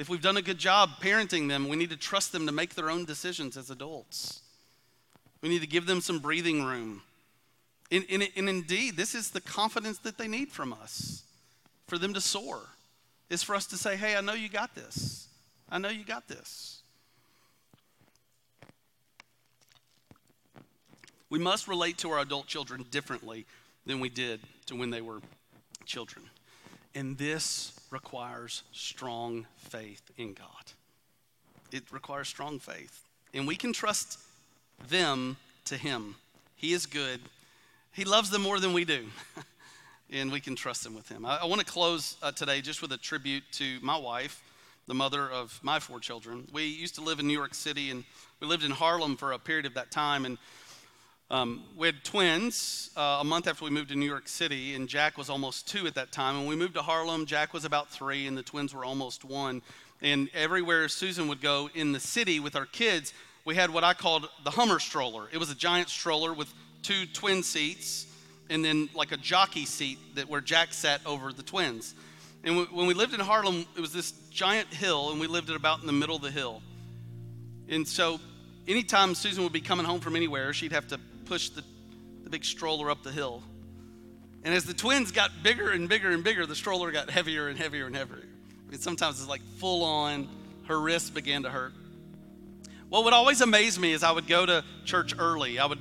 If 0.00 0.08
we've 0.08 0.22
done 0.22 0.38
a 0.38 0.42
good 0.42 0.56
job 0.56 0.92
parenting 1.02 1.46
them, 1.46 1.68
we 1.68 1.76
need 1.76 1.90
to 1.90 1.96
trust 1.96 2.32
them 2.32 2.46
to 2.46 2.52
make 2.52 2.74
their 2.74 2.88
own 2.88 3.04
decisions 3.04 3.58
as 3.58 3.68
adults. 3.68 4.40
We 5.42 5.50
need 5.50 5.60
to 5.60 5.66
give 5.66 5.84
them 5.84 6.00
some 6.00 6.20
breathing 6.20 6.64
room. 6.64 7.02
And, 7.92 8.06
and, 8.08 8.26
and, 8.34 8.48
indeed, 8.48 8.96
this 8.96 9.14
is 9.14 9.30
the 9.30 9.42
confidence 9.42 9.98
that 9.98 10.16
they 10.16 10.26
need 10.26 10.52
from 10.52 10.72
us 10.72 11.22
for 11.86 11.98
them 11.98 12.14
to 12.14 12.20
soar, 12.20 12.60
is 13.28 13.42
for 13.42 13.54
us 13.54 13.66
to 13.66 13.76
say, 13.76 13.94
hey, 13.94 14.16
I 14.16 14.22
know 14.22 14.32
you 14.32 14.48
got 14.48 14.74
this. 14.74 15.28
I 15.68 15.76
know 15.76 15.90
you 15.90 16.04
got 16.06 16.26
this. 16.28 16.80
We 21.28 21.38
must 21.38 21.68
relate 21.68 21.98
to 21.98 22.10
our 22.12 22.20
adult 22.20 22.46
children 22.46 22.86
differently 22.90 23.44
than 23.84 24.00
we 24.00 24.08
did 24.08 24.40
to 24.64 24.76
when 24.76 24.88
they 24.88 25.02
were 25.02 25.20
children. 25.84 26.24
And 26.94 27.16
this 27.16 27.72
requires 27.90 28.62
strong 28.72 29.46
faith 29.56 30.02
in 30.16 30.34
God. 30.34 30.46
It 31.72 31.84
requires 31.92 32.28
strong 32.28 32.58
faith. 32.58 33.04
And 33.32 33.46
we 33.46 33.56
can 33.56 33.72
trust 33.72 34.18
them 34.88 35.36
to 35.66 35.76
Him. 35.76 36.16
He 36.56 36.72
is 36.72 36.86
good, 36.86 37.20
He 37.92 38.04
loves 38.04 38.30
them 38.30 38.42
more 38.42 38.58
than 38.58 38.72
we 38.72 38.84
do. 38.84 39.06
and 40.12 40.32
we 40.32 40.40
can 40.40 40.56
trust 40.56 40.84
Him 40.84 40.94
with 40.94 41.08
Him. 41.08 41.24
I, 41.24 41.38
I 41.38 41.44
want 41.46 41.60
to 41.60 41.66
close 41.66 42.16
uh, 42.22 42.32
today 42.32 42.60
just 42.60 42.82
with 42.82 42.92
a 42.92 42.98
tribute 42.98 43.44
to 43.52 43.78
my 43.82 43.96
wife, 43.96 44.42
the 44.88 44.94
mother 44.94 45.30
of 45.30 45.58
my 45.62 45.78
four 45.78 46.00
children. 46.00 46.48
We 46.52 46.64
used 46.66 46.96
to 46.96 47.02
live 47.02 47.20
in 47.20 47.26
New 47.28 47.38
York 47.38 47.54
City 47.54 47.90
and 47.90 48.04
we 48.40 48.48
lived 48.48 48.64
in 48.64 48.72
Harlem 48.72 49.16
for 49.16 49.32
a 49.32 49.38
period 49.38 49.66
of 49.66 49.74
that 49.74 49.92
time. 49.92 50.24
And 50.24 50.38
um, 51.30 51.62
we 51.76 51.86
had 51.86 52.02
twins 52.02 52.90
uh, 52.96 53.18
a 53.20 53.24
month 53.24 53.46
after 53.46 53.64
we 53.64 53.70
moved 53.70 53.90
to 53.90 53.94
New 53.94 54.06
York 54.06 54.26
City, 54.26 54.74
and 54.74 54.88
Jack 54.88 55.16
was 55.16 55.30
almost 55.30 55.68
two 55.68 55.86
at 55.86 55.94
that 55.94 56.10
time. 56.10 56.36
And 56.36 56.48
we 56.48 56.56
moved 56.56 56.74
to 56.74 56.82
Harlem, 56.82 57.24
Jack 57.24 57.54
was 57.54 57.64
about 57.64 57.88
three, 57.88 58.26
and 58.26 58.36
the 58.36 58.42
twins 58.42 58.74
were 58.74 58.84
almost 58.84 59.24
one. 59.24 59.62
And 60.02 60.28
everywhere 60.34 60.88
Susan 60.88 61.28
would 61.28 61.40
go 61.40 61.70
in 61.72 61.92
the 61.92 62.00
city 62.00 62.40
with 62.40 62.56
our 62.56 62.66
kids, 62.66 63.12
we 63.44 63.54
had 63.54 63.70
what 63.70 63.84
I 63.84 63.94
called 63.94 64.28
the 64.42 64.50
Hummer 64.50 64.80
stroller. 64.80 65.28
It 65.32 65.38
was 65.38 65.52
a 65.52 65.54
giant 65.54 65.88
stroller 65.88 66.34
with 66.34 66.52
two 66.82 67.06
twin 67.06 67.44
seats, 67.44 68.06
and 68.48 68.64
then 68.64 68.88
like 68.92 69.12
a 69.12 69.16
jockey 69.16 69.66
seat 69.66 69.98
that 70.16 70.28
where 70.28 70.40
Jack 70.40 70.72
sat 70.72 71.00
over 71.06 71.32
the 71.32 71.44
twins. 71.44 71.94
And 72.42 72.66
when 72.72 72.86
we 72.86 72.94
lived 72.94 73.14
in 73.14 73.20
Harlem, 73.20 73.66
it 73.76 73.80
was 73.80 73.92
this 73.92 74.12
giant 74.30 74.68
hill, 74.74 75.12
and 75.12 75.20
we 75.20 75.28
lived 75.28 75.48
at 75.48 75.54
about 75.54 75.80
in 75.80 75.86
the 75.86 75.92
middle 75.92 76.16
of 76.16 76.22
the 76.22 76.30
hill. 76.30 76.60
And 77.68 77.86
so, 77.86 78.18
anytime 78.66 79.14
Susan 79.14 79.44
would 79.44 79.52
be 79.52 79.60
coming 79.60 79.86
home 79.86 80.00
from 80.00 80.16
anywhere, 80.16 80.52
she'd 80.52 80.72
have 80.72 80.88
to 80.88 80.98
pushed 81.30 81.54
the, 81.54 81.62
the 82.24 82.28
big 82.28 82.44
stroller 82.44 82.90
up 82.90 83.04
the 83.04 83.12
hill. 83.12 83.40
And 84.42 84.52
as 84.52 84.64
the 84.64 84.74
twins 84.74 85.12
got 85.12 85.30
bigger 85.44 85.70
and 85.70 85.88
bigger 85.88 86.10
and 86.10 86.24
bigger, 86.24 86.44
the 86.44 86.56
stroller 86.56 86.90
got 86.90 87.08
heavier 87.08 87.46
and 87.46 87.56
heavier 87.56 87.86
and 87.86 87.94
heavier. 87.94 88.24
I 88.66 88.70
mean, 88.72 88.80
sometimes 88.80 89.20
it's 89.20 89.28
like 89.28 89.40
full 89.58 89.84
on, 89.84 90.28
her 90.66 90.80
wrists 90.80 91.08
began 91.08 91.44
to 91.44 91.48
hurt. 91.48 91.72
What 92.88 93.04
would 93.04 93.12
always 93.12 93.40
amaze 93.42 93.78
me 93.78 93.92
is 93.92 94.02
I 94.02 94.10
would 94.10 94.26
go 94.26 94.44
to 94.44 94.64
church 94.84 95.14
early. 95.20 95.60
I 95.60 95.66
would, 95.66 95.78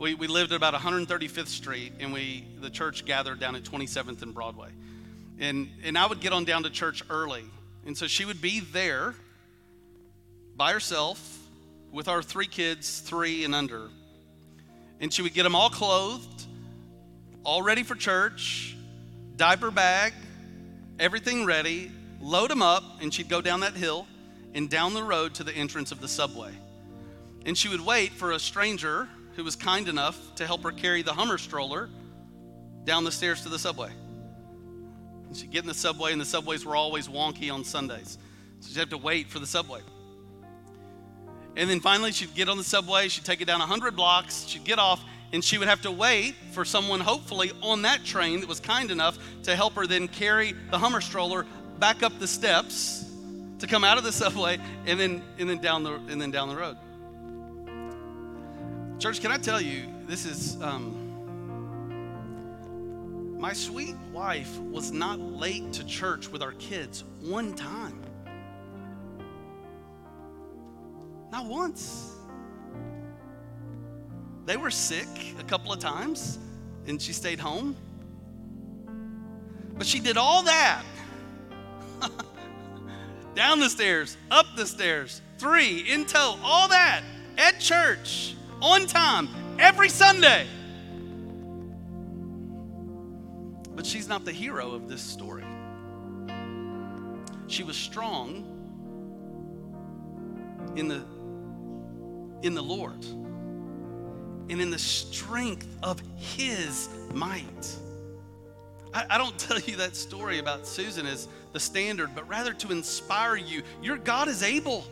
we, 0.00 0.14
we 0.14 0.26
lived 0.26 0.50
at 0.50 0.56
about 0.56 0.74
135th 0.74 1.46
Street, 1.46 1.92
and 2.00 2.12
we 2.12 2.44
the 2.60 2.68
church 2.68 3.04
gathered 3.04 3.38
down 3.38 3.54
at 3.54 3.62
27th 3.62 4.22
and 4.22 4.34
Broadway. 4.34 4.70
And, 5.38 5.68
and 5.84 5.96
I 5.96 6.08
would 6.08 6.18
get 6.18 6.32
on 6.32 6.44
down 6.44 6.64
to 6.64 6.70
church 6.70 7.04
early. 7.08 7.44
And 7.86 7.96
so 7.96 8.08
she 8.08 8.24
would 8.24 8.42
be 8.42 8.58
there 8.58 9.14
by 10.56 10.72
herself 10.72 11.38
with 11.92 12.08
our 12.08 12.20
three 12.20 12.48
kids, 12.48 12.98
three 12.98 13.44
and 13.44 13.54
under. 13.54 13.90
And 15.00 15.12
she 15.12 15.22
would 15.22 15.34
get 15.34 15.44
them 15.44 15.54
all 15.54 15.70
clothed, 15.70 16.46
all 17.44 17.62
ready 17.62 17.82
for 17.82 17.94
church, 17.94 18.76
diaper 19.36 19.70
bag, 19.70 20.12
everything 20.98 21.44
ready, 21.44 21.90
load 22.20 22.50
them 22.50 22.62
up, 22.62 22.82
and 23.00 23.12
she'd 23.12 23.28
go 23.28 23.40
down 23.40 23.60
that 23.60 23.74
hill 23.74 24.06
and 24.54 24.68
down 24.68 24.94
the 24.94 25.02
road 25.02 25.34
to 25.34 25.44
the 25.44 25.52
entrance 25.52 25.92
of 25.92 26.00
the 26.00 26.08
subway. 26.08 26.52
And 27.46 27.56
she 27.56 27.68
would 27.68 27.80
wait 27.80 28.12
for 28.12 28.32
a 28.32 28.38
stranger 28.38 29.08
who 29.36 29.44
was 29.44 29.54
kind 29.54 29.88
enough 29.88 30.18
to 30.36 30.46
help 30.46 30.62
her 30.64 30.72
carry 30.72 31.02
the 31.02 31.12
Hummer 31.12 31.38
stroller 31.38 31.88
down 32.84 33.04
the 33.04 33.12
stairs 33.12 33.42
to 33.42 33.48
the 33.48 33.58
subway. 33.58 33.90
And 35.28 35.36
she'd 35.36 35.50
get 35.50 35.62
in 35.62 35.68
the 35.68 35.74
subway, 35.74 36.12
and 36.12 36.20
the 36.20 36.24
subways 36.26 36.66
were 36.66 36.74
always 36.74 37.06
wonky 37.06 37.52
on 37.52 37.62
Sundays. 37.62 38.18
So 38.60 38.70
she'd 38.70 38.80
have 38.80 38.90
to 38.90 38.98
wait 38.98 39.28
for 39.28 39.38
the 39.38 39.46
subway. 39.46 39.80
And 41.58 41.68
then 41.68 41.80
finally, 41.80 42.12
she'd 42.12 42.32
get 42.36 42.48
on 42.48 42.56
the 42.56 42.62
subway, 42.62 43.08
she'd 43.08 43.24
take 43.24 43.40
it 43.40 43.46
down 43.46 43.58
100 43.58 43.96
blocks, 43.96 44.46
she'd 44.46 44.62
get 44.62 44.78
off, 44.78 45.02
and 45.32 45.42
she 45.42 45.58
would 45.58 45.66
have 45.66 45.82
to 45.82 45.90
wait 45.90 46.36
for 46.52 46.64
someone, 46.64 47.00
hopefully, 47.00 47.50
on 47.62 47.82
that 47.82 48.04
train 48.04 48.38
that 48.38 48.48
was 48.48 48.60
kind 48.60 48.92
enough 48.92 49.18
to 49.42 49.56
help 49.56 49.74
her 49.74 49.84
then 49.84 50.06
carry 50.06 50.54
the 50.70 50.78
Hummer 50.78 51.00
stroller 51.00 51.46
back 51.80 52.04
up 52.04 52.16
the 52.20 52.28
steps 52.28 53.10
to 53.58 53.66
come 53.66 53.82
out 53.82 53.98
of 53.98 54.04
the 54.04 54.12
subway 54.12 54.56
and 54.86 55.00
then, 55.00 55.20
and 55.38 55.50
then, 55.50 55.58
down, 55.58 55.82
the, 55.82 55.94
and 55.94 56.22
then 56.22 56.30
down 56.30 56.48
the 56.48 56.56
road. 56.56 56.76
Church, 59.00 59.20
can 59.20 59.32
I 59.32 59.36
tell 59.36 59.60
you, 59.60 59.82
this 60.06 60.24
is. 60.26 60.62
Um, 60.62 61.06
my 63.40 63.52
sweet 63.52 63.96
wife 64.12 64.58
was 64.58 64.92
not 64.92 65.18
late 65.18 65.72
to 65.72 65.84
church 65.84 66.28
with 66.28 66.42
our 66.42 66.52
kids 66.52 67.02
one 67.20 67.54
time. 67.54 68.00
Not 71.30 71.46
once. 71.46 72.14
They 74.46 74.56
were 74.56 74.70
sick 74.70 75.34
a 75.38 75.44
couple 75.44 75.72
of 75.72 75.78
times 75.78 76.38
and 76.86 77.00
she 77.00 77.12
stayed 77.12 77.38
home. 77.38 77.76
But 79.76 79.86
she 79.86 80.00
did 80.00 80.16
all 80.16 80.42
that 80.44 80.82
down 83.34 83.60
the 83.60 83.68
stairs, 83.68 84.16
up 84.30 84.46
the 84.56 84.66
stairs, 84.66 85.20
three 85.38 85.80
in 85.80 86.06
tow, 86.06 86.36
all 86.42 86.68
that 86.68 87.02
at 87.36 87.60
church 87.60 88.34
on 88.60 88.86
time 88.86 89.28
every 89.58 89.88
Sunday. 89.88 90.46
But 93.76 93.86
she's 93.86 94.08
not 94.08 94.24
the 94.24 94.32
hero 94.32 94.72
of 94.72 94.88
this 94.88 95.02
story. 95.02 95.44
She 97.46 97.62
was 97.62 97.76
strong 97.76 98.44
in 100.74 100.88
the 100.88 101.04
in 102.42 102.54
the 102.54 102.62
Lord 102.62 103.04
and 104.50 104.60
in 104.60 104.70
the 104.70 104.78
strength 104.78 105.68
of 105.82 106.00
his 106.16 106.88
might. 107.12 107.76
I, 108.94 109.04
I, 109.10 109.18
don't 109.18 109.38
tell 109.38 109.58
you 109.60 109.76
that 109.76 109.96
story 109.96 110.38
about 110.38 110.66
Susan 110.66 111.06
as 111.06 111.28
the 111.52 111.60
standard, 111.60 112.10
but 112.14 112.28
rather 112.28 112.52
to 112.54 112.72
inspire 112.72 113.36
you. 113.36 113.62
Your 113.82 113.96
God 113.96 114.28
is 114.28 114.42
able. 114.42 114.84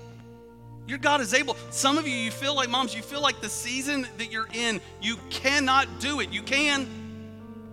Your 0.86 0.98
God 0.98 1.20
is 1.20 1.34
able. 1.34 1.56
Some 1.70 1.98
of 1.98 2.06
you, 2.06 2.14
you 2.14 2.30
feel 2.30 2.54
like 2.54 2.68
moms, 2.68 2.94
you 2.94 3.02
feel 3.02 3.20
like 3.20 3.40
the 3.40 3.48
season 3.48 4.06
that 4.18 4.30
you're 4.30 4.48
in, 4.52 4.80
you 5.00 5.16
cannot 5.30 6.00
do 6.00 6.20
it. 6.20 6.30
You 6.30 6.42
can 6.42 6.88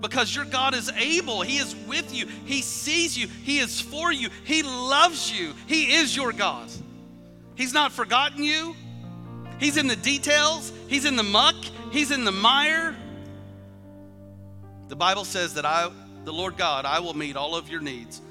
because 0.04 0.36
your 0.36 0.44
God 0.46 0.76
is 0.76 0.92
able. 0.98 1.42
He 1.42 1.58
is 1.58 1.76
with 1.88 2.14
you. 2.14 2.28
He 2.46 2.62
sees 2.62 3.18
you. 3.18 3.28
He 3.44 3.60
is 3.60 3.80
for 3.80 4.12
you. 4.12 4.30
He 4.44 4.62
loves 4.62 5.32
you. 5.32 5.54
He 5.66 5.96
is 5.96 6.16
your 6.16 6.34
God. 6.34 6.70
He's 7.56 7.74
not 7.74 7.94
forgotten 7.94 8.44
you. 8.44 8.76
He's 9.60 9.78
in 9.78 9.88
the 9.88 9.96
details, 9.96 10.72
He's 10.88 11.06
in 11.06 11.16
the 11.16 11.24
muck, 11.24 11.56
He's 11.92 12.12
in 12.12 12.24
the 12.24 12.32
mire. 12.32 12.96
The 14.88 14.96
Bible 14.96 15.26
says 15.26 15.54
that 15.56 15.66
I, 15.66 15.90
the 16.26 16.34
Lord 16.34 16.58
God, 16.58 16.86
I 16.86 17.00
will 17.00 17.14
meet 17.14 17.36
all 17.36 17.56
of 17.56 17.70
your 17.70 17.82
needs 17.82 18.22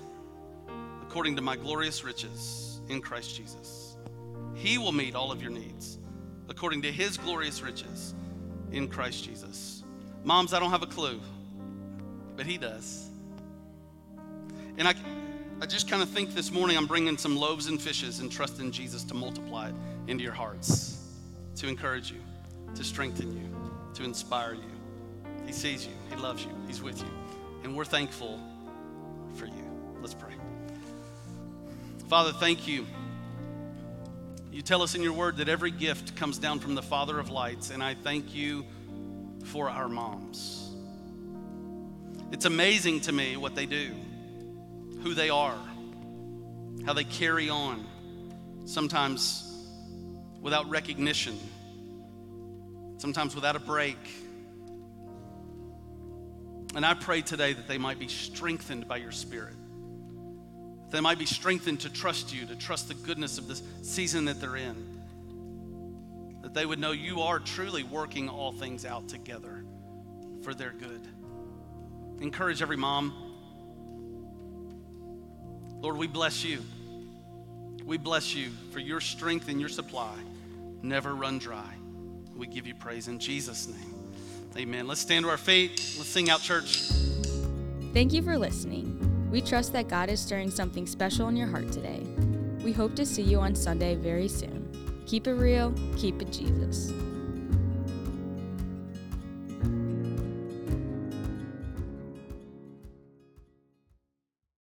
according 1.03 1.37
to 1.37 1.43
my 1.43 1.57
glorious 1.57 2.05
riches 2.05 2.81
in 2.89 3.01
Christ 3.01 3.37
Jesus. 3.37 3.97
He 4.55 4.79
will 4.79 4.93
meet 4.93 5.15
all 5.15 5.33
of 5.33 5.43
your 5.43 5.51
needs 5.51 5.99
according 6.49 6.83
to 6.83 6.93
His 6.93 7.17
glorious 7.17 7.63
riches 7.63 8.15
in 8.71 8.89
Christ 8.89 9.25
Jesus. 9.25 9.83
Moms, 10.25 10.53
I 10.53 10.61
don't 10.61 10.71
have 10.71 10.83
a 10.83 10.87
clue 10.87 11.21
but 12.37 12.47
He 12.47 12.59
does. 12.59 13.09
And 14.79 14.89
I, 14.89 14.95
I 15.61 15.67
just 15.67 15.89
kind 15.89 16.03
of 16.03 16.09
think 16.09 16.35
this 16.35 16.51
morning 16.51 16.77
I'm 16.77 16.87
bringing 16.87 17.17
some 17.17 17.37
loaves 17.37 17.67
and 17.67 17.81
fishes 17.81 18.21
and 18.21 18.31
trusting 18.31 18.73
Jesus 18.73 19.05
to 19.05 19.15
multiply 19.15 19.69
it 19.69 19.75
into 20.09 20.25
your 20.25 20.33
hearts, 20.33 21.02
to 21.57 21.69
encourage 21.69 22.11
you, 22.11 22.21
to 22.75 22.85
strengthen 22.85 23.37
you, 23.37 23.49
to 23.95 24.05
inspire 24.05 24.55
you. 24.55 24.71
He 25.47 25.53
sees 25.53 25.87
you, 25.87 25.93
He 26.11 26.17
loves 26.17 26.45
you, 26.45 26.53
He's 26.67 26.83
with 26.83 27.01
you. 27.01 27.11
And 27.65 27.77
we're 27.77 27.85
thankful 27.85 28.41
for 29.35 29.47
you. 29.47 29.65
Let's 30.01 30.15
pray. 30.15 30.33
Father, 32.09 32.33
thank 32.33 32.67
you. 32.67 32.87
You 34.51 34.61
tell 34.61 34.83
us 34.83 34.95
in 34.95 35.03
your 35.03 35.15
word 35.15 35.39
that 35.39 35.49
every 35.49 35.71
gift 35.71 36.17
comes 36.17 36.39
down 36.39 36.59
from 36.61 36.75
the 36.75 36.83
Father 36.83 37.19
of 37.19 37.31
lights, 37.31 37.71
and 37.71 37.83
I 37.83 37.95
thank 37.95 38.35
you 38.35 38.67
for 39.45 39.71
our 39.71 39.89
moms. 39.89 40.71
It's 42.33 42.45
amazing 42.45 43.01
to 43.03 43.13
me 43.13 43.37
what 43.37 43.55
they 43.55 43.67
do, 43.67 43.93
who 45.03 45.15
they 45.15 45.31
are, 45.31 45.59
how 46.85 46.93
they 46.93 47.05
carry 47.05 47.49
on, 47.49 47.85
sometimes 48.65 49.52
without 50.43 50.69
recognition, 50.69 51.39
sometimes 52.99 53.35
without 53.35 53.57
a 53.57 53.61
break. 53.61 53.97
And 56.75 56.85
I 56.85 56.93
pray 56.93 57.23
today 57.23 57.55
that 57.55 57.67
they 57.67 57.79
might 57.79 57.99
be 57.99 58.09
strengthened 58.09 58.87
by 58.87 58.99
your 58.99 59.13
Spirit. 59.13 59.55
They 60.91 61.01
might 61.01 61.19
be 61.19 61.25
strengthened 61.25 61.81
to 61.81 61.91
trust 61.91 62.35
you, 62.35 62.45
to 62.45 62.57
trust 62.57 62.89
the 62.89 62.95
goodness 62.95 63.39
of 63.39 63.49
this 63.49 63.63
season 63.81 64.27
that 64.27 64.39
they're 64.41 64.57
in. 64.57 65.01
That 66.43 66.53
they 66.53 66.67
would 66.67 66.79
know 66.79 66.93
you 66.93 67.23
are 67.23 67.39
truly 67.39 67.83
working 67.83 68.29
all 68.29 68.53
things 68.53 68.85
out 68.85 69.09
together 69.09 69.65
for 70.43 70.53
their 70.53 70.73
good 70.73 71.09
encourage 72.23 72.63
every 72.63 72.77
mom. 72.77 73.13
Lord, 75.81 75.97
we 75.97 76.07
bless 76.07 76.45
you. 76.45 76.61
We 77.85 77.99
bless 77.99 78.35
you 78.35 78.51
for 78.71 78.79
your 78.79 79.01
strength 79.01 79.49
and 79.49 79.59
your 79.59 79.69
supply. 79.69 80.15
Never 80.83 81.15
run 81.15 81.39
dry. 81.39 81.73
We 82.37 82.47
give 82.47 82.67
you 82.67 82.75
praise 82.75 83.09
in 83.09 83.19
Jesus' 83.19 83.69
name. 83.69 83.95
Amen. 84.57 84.87
Let's 84.87 85.01
stand 85.01 85.25
to 85.25 85.31
our 85.31 85.39
feet. 85.39 85.71
Let's 85.97 86.09
sing 86.09 86.29
out, 86.29 86.43
church. 86.43 86.91
Thank 87.95 88.13
you 88.13 88.23
for 88.23 88.37
listening. 88.37 88.99
We 89.31 89.41
trust 89.41 89.73
that 89.73 89.89
God 89.89 90.11
is 90.11 90.21
stirring 90.21 90.51
something 90.51 90.87
special 90.87 91.29
in 91.29 91.37
your 91.37 91.47
heart 91.47 91.71
today. 91.73 92.01
We 92.65 92.73
hope 92.73 92.95
to 92.97 93.07
see 93.07 93.23
you 93.23 93.39
on 93.39 93.55
Sunday 93.55 93.95
very 93.95 94.29
soon. 94.29 94.69
Keep 95.07 95.27
it 95.27 95.35
real, 95.35 95.73
keep 95.97 96.21
it 96.21 96.33
Jesus. 96.33 96.93